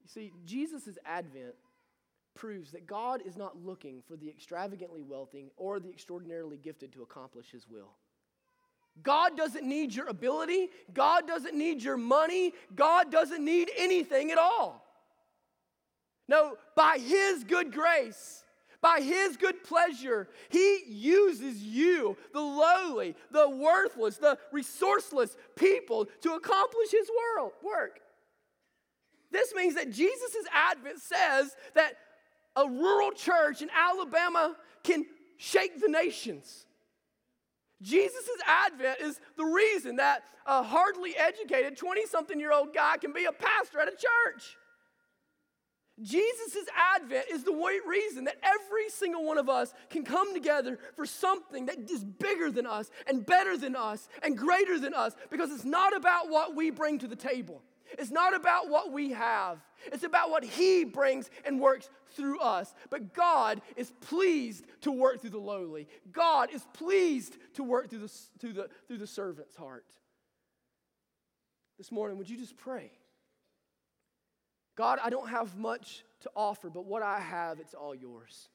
You 0.02 0.08
see, 0.08 0.32
Jesus' 0.44 0.98
advent 1.04 1.54
proves 2.34 2.72
that 2.72 2.86
God 2.86 3.22
is 3.24 3.36
not 3.36 3.62
looking 3.62 4.02
for 4.06 4.16
the 4.16 4.28
extravagantly 4.28 5.02
wealthy 5.02 5.52
or 5.56 5.80
the 5.80 5.90
extraordinarily 5.90 6.56
gifted 6.56 6.92
to 6.92 7.02
accomplish 7.02 7.50
his 7.50 7.68
will. 7.68 7.92
God 9.02 9.36
doesn't 9.36 9.66
need 9.66 9.94
your 9.94 10.08
ability. 10.08 10.68
God 10.92 11.26
doesn't 11.26 11.56
need 11.56 11.82
your 11.82 11.96
money. 11.96 12.52
God 12.74 13.10
doesn't 13.10 13.42
need 13.42 13.70
anything 13.76 14.30
at 14.30 14.38
all. 14.38 14.84
No, 16.28 16.56
by 16.76 16.98
His 16.98 17.44
good 17.44 17.72
grace, 17.72 18.44
by 18.80 19.00
His 19.00 19.36
good 19.36 19.64
pleasure, 19.64 20.28
He 20.48 20.82
uses 20.86 21.62
you, 21.62 22.16
the 22.32 22.40
lowly, 22.40 23.14
the 23.30 23.48
worthless, 23.48 24.16
the 24.18 24.38
resourceless 24.52 25.36
people 25.56 26.06
to 26.22 26.34
accomplish 26.34 26.90
His 26.90 27.10
world, 27.36 27.52
work. 27.62 28.00
This 29.30 29.54
means 29.54 29.74
that 29.74 29.90
Jesus' 29.90 30.46
advent 30.52 31.00
says 31.00 31.56
that 31.74 31.94
a 32.54 32.68
rural 32.68 33.12
church 33.12 33.62
in 33.62 33.70
Alabama 33.70 34.56
can 34.82 35.06
shake 35.38 35.80
the 35.80 35.88
nations. 35.88 36.66
Jesus' 37.80 38.28
advent 38.46 39.00
is 39.00 39.20
the 39.36 39.44
reason 39.44 39.96
that 39.96 40.22
a 40.46 40.62
hardly 40.62 41.16
educated 41.16 41.76
20 41.76 42.06
something 42.06 42.38
year 42.38 42.52
old 42.52 42.74
guy 42.74 42.96
can 42.96 43.12
be 43.12 43.24
a 43.24 43.32
pastor 43.32 43.80
at 43.80 43.88
a 43.88 43.92
church. 43.92 44.56
Jesus' 46.02 46.66
advent 46.96 47.26
is 47.30 47.44
the 47.44 47.52
reason 47.86 48.24
that 48.24 48.36
every 48.42 48.88
single 48.88 49.24
one 49.24 49.38
of 49.38 49.48
us 49.48 49.72
can 49.90 50.04
come 50.04 50.34
together 50.34 50.78
for 50.96 51.06
something 51.06 51.66
that 51.66 51.90
is 51.90 52.04
bigger 52.04 52.50
than 52.50 52.66
us 52.66 52.90
and 53.06 53.24
better 53.24 53.56
than 53.56 53.76
us 53.76 54.08
and 54.22 54.36
greater 54.36 54.78
than 54.78 54.94
us 54.94 55.14
because 55.30 55.50
it's 55.50 55.64
not 55.64 55.96
about 55.96 56.28
what 56.28 56.56
we 56.56 56.70
bring 56.70 56.98
to 56.98 57.08
the 57.08 57.16
table. 57.16 57.62
It's 57.98 58.10
not 58.10 58.34
about 58.34 58.68
what 58.70 58.90
we 58.90 59.10
have, 59.10 59.58
it's 59.86 60.04
about 60.04 60.30
what 60.30 60.44
He 60.44 60.84
brings 60.84 61.30
and 61.44 61.60
works 61.60 61.90
through 62.14 62.40
us. 62.40 62.74
But 62.90 63.12
God 63.12 63.60
is 63.76 63.92
pleased 64.00 64.64
to 64.82 64.92
work 64.92 65.20
through 65.20 65.30
the 65.30 65.38
lowly, 65.38 65.88
God 66.10 66.50
is 66.52 66.66
pleased 66.72 67.36
to 67.54 67.62
work 67.62 67.90
through 67.90 68.00
the, 68.00 68.12
through 68.38 68.52
the, 68.54 68.68
through 68.88 68.98
the 68.98 69.06
servant's 69.06 69.56
heart. 69.56 69.86
This 71.78 71.92
morning, 71.92 72.18
would 72.18 72.30
you 72.30 72.38
just 72.38 72.56
pray? 72.56 72.92
God, 74.76 74.98
I 75.02 75.10
don't 75.10 75.28
have 75.28 75.56
much 75.56 76.04
to 76.20 76.30
offer, 76.34 76.70
but 76.70 76.86
what 76.86 77.02
I 77.02 77.20
have, 77.20 77.60
it's 77.60 77.74
all 77.74 77.94
yours. 77.94 78.48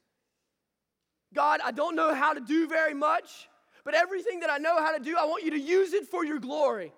God, 1.33 1.59
I 1.63 1.71
don't 1.71 1.95
know 1.95 2.13
how 2.13 2.33
to 2.33 2.39
do 2.39 2.67
very 2.67 2.93
much, 2.93 3.49
but 3.83 3.93
everything 3.93 4.39
that 4.39 4.49
I 4.49 4.57
know 4.57 4.77
how 4.77 4.97
to 4.97 5.03
do, 5.03 5.15
I 5.17 5.25
want 5.25 5.43
you 5.43 5.51
to 5.51 5.59
use 5.59 5.93
it 5.93 6.07
for 6.07 6.25
your 6.25 6.39
glory. 6.39 6.91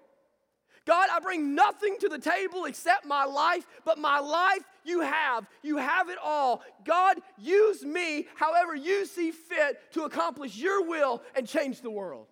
God, 0.86 1.10
I 1.12 1.20
bring 1.20 1.54
nothing 1.54 1.98
to 2.00 2.10
the 2.10 2.18
table 2.18 2.66
except 2.66 3.06
my 3.06 3.26
life, 3.26 3.68
but 3.86 3.98
my 4.00 4.20
life 4.20 4.64
you 4.84 5.02
have. 5.02 5.46
You 5.62 5.78
have 5.78 6.10
it 6.10 6.18
all. 6.24 6.64
God, 6.86 7.18
use 7.38 7.84
me 7.84 8.28
however 8.36 8.76
you 8.76 9.06
see 9.06 9.32
fit 9.32 9.80
to 9.94 10.04
accomplish 10.04 10.56
your 10.56 10.88
will 10.88 11.22
and 11.36 11.48
change 11.48 11.82
the 11.82 11.92
world. 11.92 12.28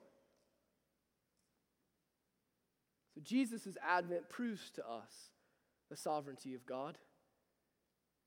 So 3.13 3.21
Jesus' 3.23 3.77
advent 3.87 4.29
proves 4.29 4.71
to 4.71 4.87
us 4.87 5.11
the 5.89 5.97
sovereignty 5.97 6.53
of 6.53 6.65
God. 6.65 6.97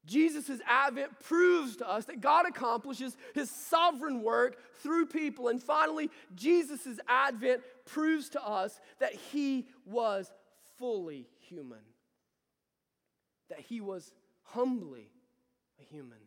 Jesus' 0.07 0.61
advent 0.67 1.21
proves 1.21 1.77
to 1.77 1.89
us 1.89 2.07
that 2.07 2.21
God 2.21 2.47
accomplishes 2.47 3.17
his 3.35 3.51
sovereign 3.51 4.23
work 4.23 4.57
through 4.83 5.07
people. 5.07 5.49
And 5.49 5.63
finally, 5.63 6.11
Jesus' 6.35 6.99
advent 7.07 7.63
proves 7.85 8.31
to 8.31 8.43
us 8.43 8.81
that 8.99 9.13
he 9.13 9.67
was 9.85 10.33
fully 10.79 11.29
human, 11.41 11.83
that 13.51 13.61
he 13.61 13.83
was 13.83 14.13
humbly 14.43 15.11
a 15.81 15.85
human. 15.85 16.19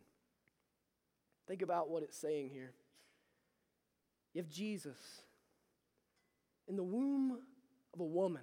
Think 1.48 1.62
about 1.62 1.90
what 1.90 2.04
it's 2.04 2.16
saying 2.16 2.50
here. 2.50 2.72
Have 4.36 4.48
Jesus 4.48 4.96
in 6.68 6.76
the 6.76 6.82
womb 6.82 7.38
of 7.92 8.00
a 8.00 8.04
woman 8.04 8.42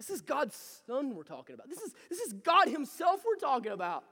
this 0.00 0.08
is 0.08 0.22
God's 0.22 0.56
Son 0.86 1.14
we're 1.14 1.24
talking 1.24 1.54
about. 1.54 1.68
This 1.68 1.82
is, 1.82 1.92
this 2.08 2.20
is 2.20 2.32
God 2.32 2.68
Himself 2.68 3.20
we're 3.26 3.36
talking 3.36 3.70
about. 3.70 4.02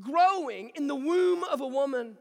Growing 0.00 0.70
in 0.74 0.86
the 0.86 0.94
womb 0.94 1.44
of 1.44 1.60
a 1.60 1.66
woman. 1.66 2.16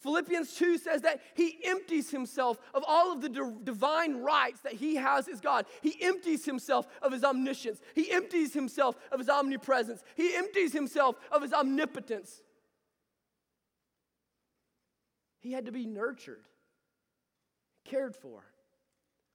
Philippians 0.00 0.52
2 0.54 0.76
says 0.76 1.00
that 1.00 1.22
he 1.34 1.60
empties 1.64 2.10
himself 2.10 2.58
of 2.74 2.84
all 2.86 3.10
of 3.12 3.22
the 3.22 3.28
divine 3.62 4.16
rights 4.16 4.60
that 4.62 4.74
he 4.74 4.96
has 4.96 5.28
as 5.28 5.40
God. 5.40 5.64
He 5.80 5.96
empties 6.02 6.44
himself 6.44 6.86
of 7.00 7.12
his 7.12 7.24
omniscience. 7.24 7.80
He 7.94 8.10
empties 8.10 8.52
himself 8.52 8.96
of 9.10 9.20
his 9.20 9.30
omnipresence. 9.30 10.02
He 10.14 10.36
empties 10.36 10.74
himself 10.74 11.16
of 11.30 11.40
his 11.40 11.54
omnipotence. 11.54 12.42
He 15.40 15.52
had 15.52 15.64
to 15.66 15.72
be 15.72 15.86
nurtured, 15.86 16.44
cared 17.84 18.14
for 18.14 18.51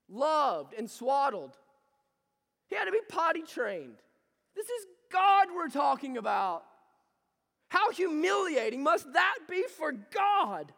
loved, 0.08 0.74
and 0.74 0.90
swaddled. 0.90 1.56
He 2.68 2.76
had 2.76 2.84
to 2.84 2.92
be 2.92 3.00
potty 3.08 3.42
trained. 3.42 3.96
This 4.54 4.66
is 4.66 4.86
God 5.10 5.48
we're 5.54 5.68
talking 5.68 6.16
about. 6.16 6.64
How 7.68 7.90
humiliating 7.90 8.82
must 8.82 9.12
that 9.12 9.38
be 9.48 9.64
for 9.76 9.92
God? 9.92 10.72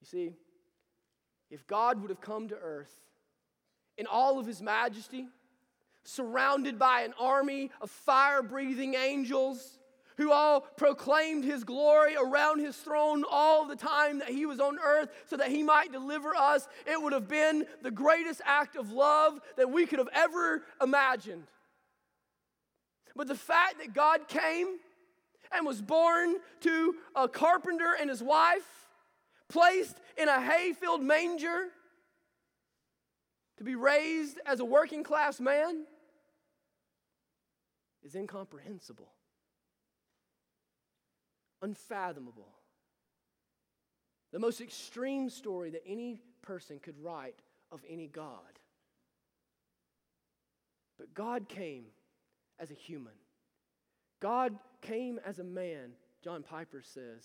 You 0.00 0.06
see, 0.06 0.32
if 1.50 1.66
God 1.66 2.00
would 2.00 2.10
have 2.10 2.20
come 2.20 2.48
to 2.48 2.56
earth 2.56 2.94
in 3.98 4.06
all 4.06 4.38
of 4.38 4.46
his 4.46 4.62
majesty, 4.62 5.26
surrounded 6.04 6.78
by 6.78 7.02
an 7.02 7.14
army 7.18 7.70
of 7.80 7.90
fire 7.90 8.42
breathing 8.42 8.94
angels, 8.94 9.78
who 10.16 10.32
all 10.32 10.60
proclaimed 10.60 11.44
his 11.44 11.64
glory 11.64 12.14
around 12.16 12.60
his 12.60 12.76
throne 12.76 13.24
all 13.30 13.66
the 13.66 13.76
time 13.76 14.18
that 14.18 14.28
he 14.28 14.46
was 14.46 14.60
on 14.60 14.78
earth 14.78 15.08
so 15.26 15.36
that 15.36 15.48
he 15.48 15.62
might 15.62 15.92
deliver 15.92 16.34
us, 16.34 16.68
it 16.86 17.00
would 17.00 17.12
have 17.12 17.28
been 17.28 17.66
the 17.82 17.90
greatest 17.90 18.40
act 18.44 18.76
of 18.76 18.92
love 18.92 19.40
that 19.56 19.70
we 19.70 19.86
could 19.86 19.98
have 19.98 20.10
ever 20.12 20.62
imagined. 20.82 21.46
But 23.16 23.28
the 23.28 23.34
fact 23.34 23.78
that 23.78 23.92
God 23.92 24.28
came 24.28 24.78
and 25.52 25.66
was 25.66 25.82
born 25.82 26.36
to 26.60 26.94
a 27.14 27.28
carpenter 27.28 27.92
and 27.98 28.08
his 28.08 28.22
wife, 28.22 28.68
placed 29.48 29.96
in 30.16 30.28
a 30.28 30.40
hay 30.40 30.72
filled 30.72 31.02
manger, 31.02 31.68
to 33.58 33.64
be 33.64 33.74
raised 33.74 34.38
as 34.46 34.60
a 34.60 34.64
working 34.64 35.02
class 35.02 35.40
man, 35.40 35.84
is 38.04 38.14
incomprehensible, 38.14 39.12
unfathomable. 41.62 42.48
The 44.32 44.38
most 44.38 44.60
extreme 44.60 45.28
story 45.28 45.70
that 45.70 45.82
any 45.86 46.20
person 46.42 46.78
could 46.78 46.98
write 47.02 47.40
of 47.72 47.82
any 47.88 48.06
God. 48.06 48.58
But 50.98 51.14
God 51.14 51.48
came 51.48 51.86
as 52.58 52.70
a 52.70 52.74
human. 52.74 53.14
God 54.20 54.58
came 54.82 55.18
as 55.24 55.38
a 55.38 55.44
man, 55.44 55.92
John 56.22 56.42
Piper 56.42 56.82
says, 56.82 57.24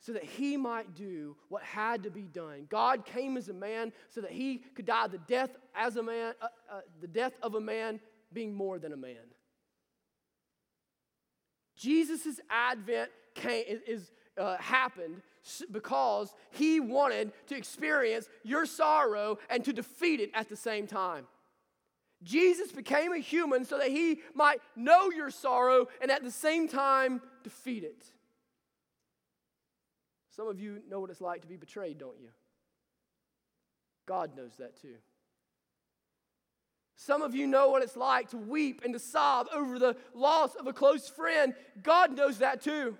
so 0.00 0.12
that 0.12 0.24
he 0.24 0.56
might 0.56 0.94
do 0.94 1.36
what 1.48 1.62
had 1.62 2.02
to 2.02 2.10
be 2.10 2.22
done. 2.22 2.66
God 2.68 3.04
came 3.04 3.36
as 3.36 3.48
a 3.48 3.54
man 3.54 3.92
so 4.08 4.20
that 4.22 4.32
he 4.32 4.58
could 4.74 4.86
die 4.86 5.06
the 5.06 5.18
death 5.18 5.50
as 5.74 5.96
a 5.96 6.02
man, 6.02 6.34
uh, 6.40 6.46
uh, 6.72 6.80
the 7.00 7.06
death 7.06 7.34
of 7.42 7.54
a 7.54 7.60
man 7.60 8.00
being 8.32 8.54
more 8.54 8.78
than 8.78 8.92
a 8.92 8.96
man. 8.96 9.16
Jesus' 11.80 12.40
advent 12.50 13.10
came, 13.34 13.64
is, 13.86 14.10
uh, 14.36 14.58
happened 14.58 15.22
because 15.70 16.34
he 16.50 16.78
wanted 16.78 17.32
to 17.46 17.56
experience 17.56 18.28
your 18.44 18.66
sorrow 18.66 19.38
and 19.48 19.64
to 19.64 19.72
defeat 19.72 20.20
it 20.20 20.30
at 20.34 20.50
the 20.50 20.56
same 20.56 20.86
time. 20.86 21.26
Jesus 22.22 22.70
became 22.70 23.14
a 23.14 23.18
human 23.18 23.64
so 23.64 23.78
that 23.78 23.88
he 23.88 24.20
might 24.34 24.58
know 24.76 25.10
your 25.10 25.30
sorrow 25.30 25.86
and 26.02 26.10
at 26.10 26.22
the 26.22 26.30
same 26.30 26.68
time 26.68 27.22
defeat 27.42 27.82
it. 27.82 28.04
Some 30.36 30.48
of 30.48 30.60
you 30.60 30.82
know 30.86 31.00
what 31.00 31.08
it's 31.08 31.22
like 31.22 31.40
to 31.40 31.48
be 31.48 31.56
betrayed, 31.56 31.96
don't 31.96 32.20
you? 32.20 32.28
God 34.04 34.36
knows 34.36 34.56
that 34.58 34.78
too. 34.82 34.96
Some 37.02 37.22
of 37.22 37.34
you 37.34 37.46
know 37.46 37.70
what 37.70 37.82
it's 37.82 37.96
like 37.96 38.28
to 38.28 38.36
weep 38.36 38.82
and 38.84 38.92
to 38.92 39.00
sob 39.00 39.46
over 39.54 39.78
the 39.78 39.96
loss 40.12 40.54
of 40.54 40.66
a 40.66 40.72
close 40.74 41.08
friend. 41.08 41.54
God 41.82 42.14
knows 42.14 42.40
that 42.40 42.60
too. 42.60 42.94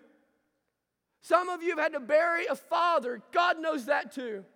Some 1.20 1.50
of 1.50 1.62
you 1.62 1.76
have 1.76 1.78
had 1.78 1.92
to 1.92 2.00
bury 2.00 2.46
a 2.46 2.56
father. 2.56 3.20
God 3.30 3.60
knows 3.60 3.84
that 3.86 4.14
too. 4.14 4.46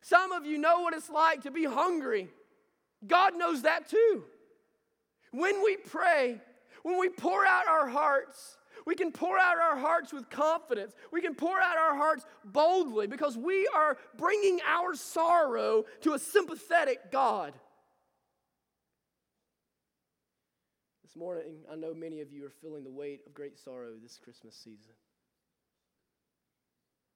Some 0.00 0.30
of 0.30 0.46
you 0.46 0.58
know 0.58 0.82
what 0.82 0.94
it's 0.94 1.10
like 1.10 1.42
to 1.42 1.50
be 1.50 1.64
hungry. 1.64 2.28
God 3.04 3.36
knows 3.36 3.62
that 3.62 3.88
too. 3.88 4.22
When 5.32 5.64
we 5.64 5.76
pray, 5.76 6.40
when 6.84 7.00
we 7.00 7.08
pour 7.08 7.44
out 7.44 7.66
our 7.66 7.88
hearts, 7.88 8.58
we 8.86 8.94
can 8.94 9.10
pour 9.10 9.40
out 9.40 9.58
our 9.58 9.76
hearts 9.76 10.12
with 10.12 10.30
confidence. 10.30 10.94
We 11.10 11.20
can 11.20 11.34
pour 11.34 11.60
out 11.60 11.76
our 11.76 11.96
hearts 11.96 12.24
boldly 12.44 13.08
because 13.08 13.36
we 13.36 13.68
are 13.74 13.98
bringing 14.16 14.60
our 14.64 14.94
sorrow 14.94 15.84
to 16.02 16.12
a 16.12 16.18
sympathetic 16.20 17.10
God. 17.10 17.54
This 21.10 21.20
morning, 21.20 21.56
I 21.68 21.74
know 21.74 21.92
many 21.92 22.20
of 22.20 22.32
you 22.32 22.44
are 22.46 22.52
feeling 22.62 22.84
the 22.84 22.90
weight 22.90 23.22
of 23.26 23.34
great 23.34 23.58
sorrow 23.58 23.94
this 24.00 24.16
Christmas 24.22 24.54
season. 24.54 24.92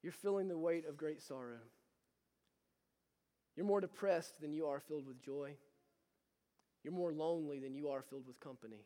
You're 0.02 0.10
feeling 0.10 0.48
the 0.48 0.58
weight 0.58 0.84
of 0.88 0.96
great 0.96 1.22
sorrow. 1.22 1.60
You're 3.54 3.66
more 3.66 3.80
depressed 3.80 4.40
than 4.40 4.52
you 4.52 4.66
are 4.66 4.80
filled 4.80 5.06
with 5.06 5.22
joy. 5.22 5.52
You're 6.82 6.92
more 6.92 7.12
lonely 7.12 7.60
than 7.60 7.76
you 7.76 7.88
are 7.90 8.02
filled 8.02 8.26
with 8.26 8.40
company. 8.40 8.84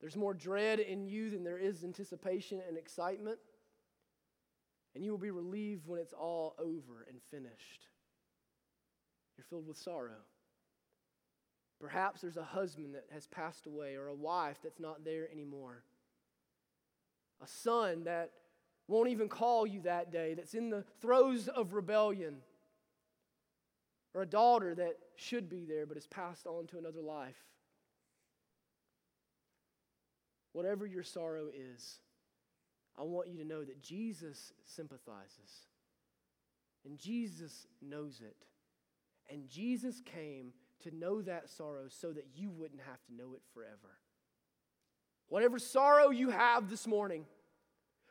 There's 0.00 0.16
more 0.16 0.32
dread 0.32 0.80
in 0.80 1.04
you 1.04 1.28
than 1.28 1.44
there 1.44 1.58
is 1.58 1.84
anticipation 1.84 2.62
and 2.66 2.78
excitement. 2.78 3.38
And 4.94 5.04
you 5.04 5.10
will 5.10 5.18
be 5.18 5.30
relieved 5.30 5.86
when 5.86 6.00
it's 6.00 6.14
all 6.14 6.54
over 6.58 7.06
and 7.06 7.20
finished. 7.30 7.88
You're 9.36 9.44
filled 9.44 9.68
with 9.68 9.76
sorrow. 9.76 10.22
Perhaps 11.80 12.22
there's 12.22 12.36
a 12.36 12.42
husband 12.42 12.94
that 12.94 13.06
has 13.12 13.26
passed 13.26 13.66
away, 13.66 13.94
or 13.94 14.08
a 14.08 14.14
wife 14.14 14.58
that's 14.62 14.80
not 14.80 15.04
there 15.04 15.30
anymore, 15.30 15.84
a 17.42 17.46
son 17.46 18.04
that 18.04 18.32
won't 18.88 19.10
even 19.10 19.28
call 19.28 19.66
you 19.66 19.82
that 19.82 20.10
day, 20.10 20.34
that's 20.34 20.54
in 20.54 20.70
the 20.70 20.82
throes 21.00 21.46
of 21.48 21.74
rebellion 21.74 22.38
or 24.14 24.22
a 24.22 24.26
daughter 24.26 24.74
that 24.74 24.96
should 25.16 25.48
be 25.48 25.64
there 25.64 25.86
but 25.86 25.96
has 25.96 26.06
passed 26.06 26.46
on 26.46 26.66
to 26.66 26.78
another 26.78 27.02
life. 27.02 27.36
Whatever 30.52 30.86
your 30.86 31.02
sorrow 31.02 31.48
is, 31.54 32.00
I 32.98 33.02
want 33.02 33.28
you 33.28 33.38
to 33.38 33.44
know 33.44 33.62
that 33.62 33.82
Jesus 33.82 34.52
sympathizes 34.64 35.66
and 36.84 36.98
Jesus 36.98 37.66
knows 37.80 38.20
it. 38.20 38.36
And 39.30 39.48
Jesus 39.48 40.00
came 40.04 40.52
to 40.84 40.94
know 40.94 41.22
that 41.22 41.48
sorrow 41.48 41.86
so 41.88 42.12
that 42.12 42.26
you 42.34 42.50
wouldn't 42.50 42.80
have 42.82 43.02
to 43.06 43.14
know 43.14 43.34
it 43.34 43.42
forever. 43.54 43.98
Whatever 45.28 45.58
sorrow 45.58 46.10
you 46.10 46.30
have 46.30 46.70
this 46.70 46.86
morning, 46.86 47.26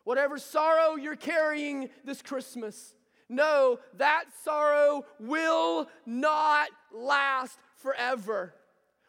whatever 0.03 0.37
sorrow 0.37 0.95
you're 0.95 1.15
carrying 1.15 1.89
this 2.03 2.21
Christmas, 2.21 2.93
no, 3.29 3.79
that 3.95 4.25
sorrow 4.43 5.05
will 5.19 5.89
not 6.05 6.69
last 6.93 7.57
forever. 7.75 8.53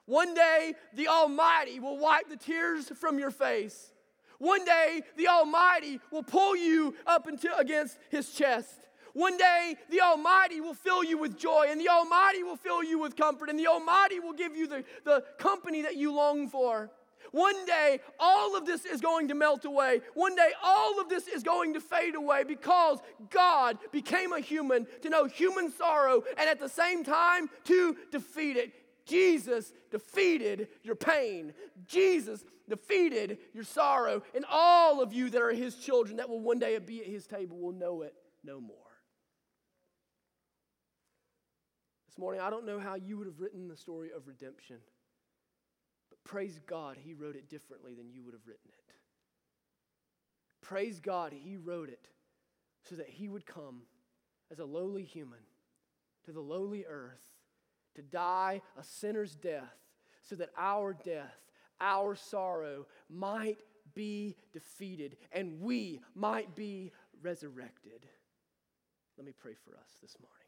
One 0.06 0.34
day, 0.34 0.74
the 0.94 1.08
Almighty 1.08 1.80
will 1.80 1.98
wipe 1.98 2.28
the 2.28 2.36
tears 2.36 2.88
from 2.88 3.18
your 3.18 3.30
face. 3.30 3.92
One 4.38 4.64
day, 4.64 5.02
the 5.16 5.28
Almighty 5.28 6.00
will 6.10 6.22
pull 6.22 6.56
you 6.56 6.94
up 7.06 7.28
into, 7.28 7.54
against 7.56 7.98
his 8.08 8.32
chest. 8.32 8.80
One 9.14 9.36
day, 9.36 9.76
the 9.90 10.00
Almighty 10.00 10.60
will 10.60 10.74
fill 10.74 11.02
you 11.02 11.18
with 11.18 11.38
joy, 11.38 11.66
and 11.68 11.80
the 11.80 11.88
Almighty 11.88 12.42
will 12.42 12.56
fill 12.56 12.82
you 12.82 12.98
with 12.98 13.16
comfort, 13.16 13.48
and 13.50 13.58
the 13.58 13.66
Almighty 13.66 14.20
will 14.20 14.32
give 14.32 14.56
you 14.56 14.66
the, 14.66 14.84
the 15.04 15.24
company 15.38 15.82
that 15.82 15.96
you 15.96 16.12
long 16.12 16.48
for. 16.48 16.90
One 17.32 17.66
day, 17.66 18.00
all 18.18 18.56
of 18.56 18.66
this 18.66 18.84
is 18.84 19.00
going 19.00 19.28
to 19.28 19.34
melt 19.34 19.64
away. 19.64 20.00
One 20.14 20.34
day, 20.34 20.50
all 20.62 21.00
of 21.00 21.08
this 21.08 21.28
is 21.28 21.42
going 21.42 21.74
to 21.74 21.80
fade 21.80 22.14
away 22.14 22.44
because 22.44 22.98
God 23.30 23.78
became 23.92 24.32
a 24.32 24.40
human 24.40 24.86
to 25.02 25.10
know 25.10 25.26
human 25.26 25.70
sorrow 25.70 26.22
and 26.38 26.48
at 26.48 26.58
the 26.58 26.68
same 26.68 27.04
time 27.04 27.50
to 27.64 27.96
defeat 28.10 28.56
it. 28.56 28.72
Jesus 29.04 29.72
defeated 29.90 30.68
your 30.82 30.94
pain. 30.94 31.54
Jesus 31.86 32.44
defeated 32.68 33.38
your 33.54 33.64
sorrow. 33.64 34.22
And 34.34 34.44
all 34.50 35.02
of 35.02 35.12
you 35.12 35.30
that 35.30 35.40
are 35.40 35.52
his 35.52 35.74
children 35.76 36.18
that 36.18 36.28
will 36.28 36.40
one 36.40 36.58
day 36.58 36.78
be 36.78 37.00
at 37.00 37.06
his 37.06 37.26
table 37.26 37.58
will 37.58 37.72
know 37.72 38.02
it 38.02 38.14
no 38.44 38.60
more. 38.60 38.76
Morning, 42.18 42.40
I 42.40 42.50
don't 42.50 42.66
know 42.66 42.80
how 42.80 42.96
you 42.96 43.16
would 43.16 43.28
have 43.28 43.38
written 43.38 43.68
the 43.68 43.76
story 43.76 44.10
of 44.14 44.26
redemption. 44.26 44.78
But 46.10 46.22
praise 46.24 46.58
God, 46.66 46.96
he 46.98 47.14
wrote 47.14 47.36
it 47.36 47.48
differently 47.48 47.94
than 47.94 48.10
you 48.10 48.24
would 48.24 48.34
have 48.34 48.46
written 48.46 48.66
it. 48.66 48.94
Praise 50.60 50.98
God, 50.98 51.32
he 51.32 51.56
wrote 51.56 51.88
it 51.88 52.08
so 52.88 52.96
that 52.96 53.08
he 53.08 53.28
would 53.28 53.46
come 53.46 53.82
as 54.50 54.58
a 54.58 54.64
lowly 54.64 55.04
human 55.04 55.38
to 56.24 56.32
the 56.32 56.40
lowly 56.40 56.84
earth 56.88 57.22
to 57.94 58.02
die 58.02 58.62
a 58.76 58.82
sinner's 58.82 59.36
death 59.36 59.76
so 60.22 60.34
that 60.34 60.50
our 60.58 60.94
death, 60.94 61.36
our 61.80 62.16
sorrow 62.16 62.86
might 63.08 63.58
be 63.94 64.36
defeated 64.52 65.16
and 65.30 65.60
we 65.60 66.00
might 66.16 66.56
be 66.56 66.90
resurrected. 67.22 68.06
Let 69.16 69.24
me 69.24 69.32
pray 69.40 69.54
for 69.54 69.76
us 69.76 69.96
this 70.02 70.16
morning. 70.20 70.47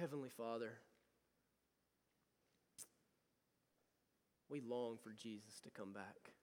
Heavenly 0.00 0.30
Father, 0.30 0.70
we 4.48 4.62
long 4.62 4.96
for 5.04 5.12
Jesus 5.12 5.60
to 5.64 5.70
come 5.70 5.92
back. 5.92 6.39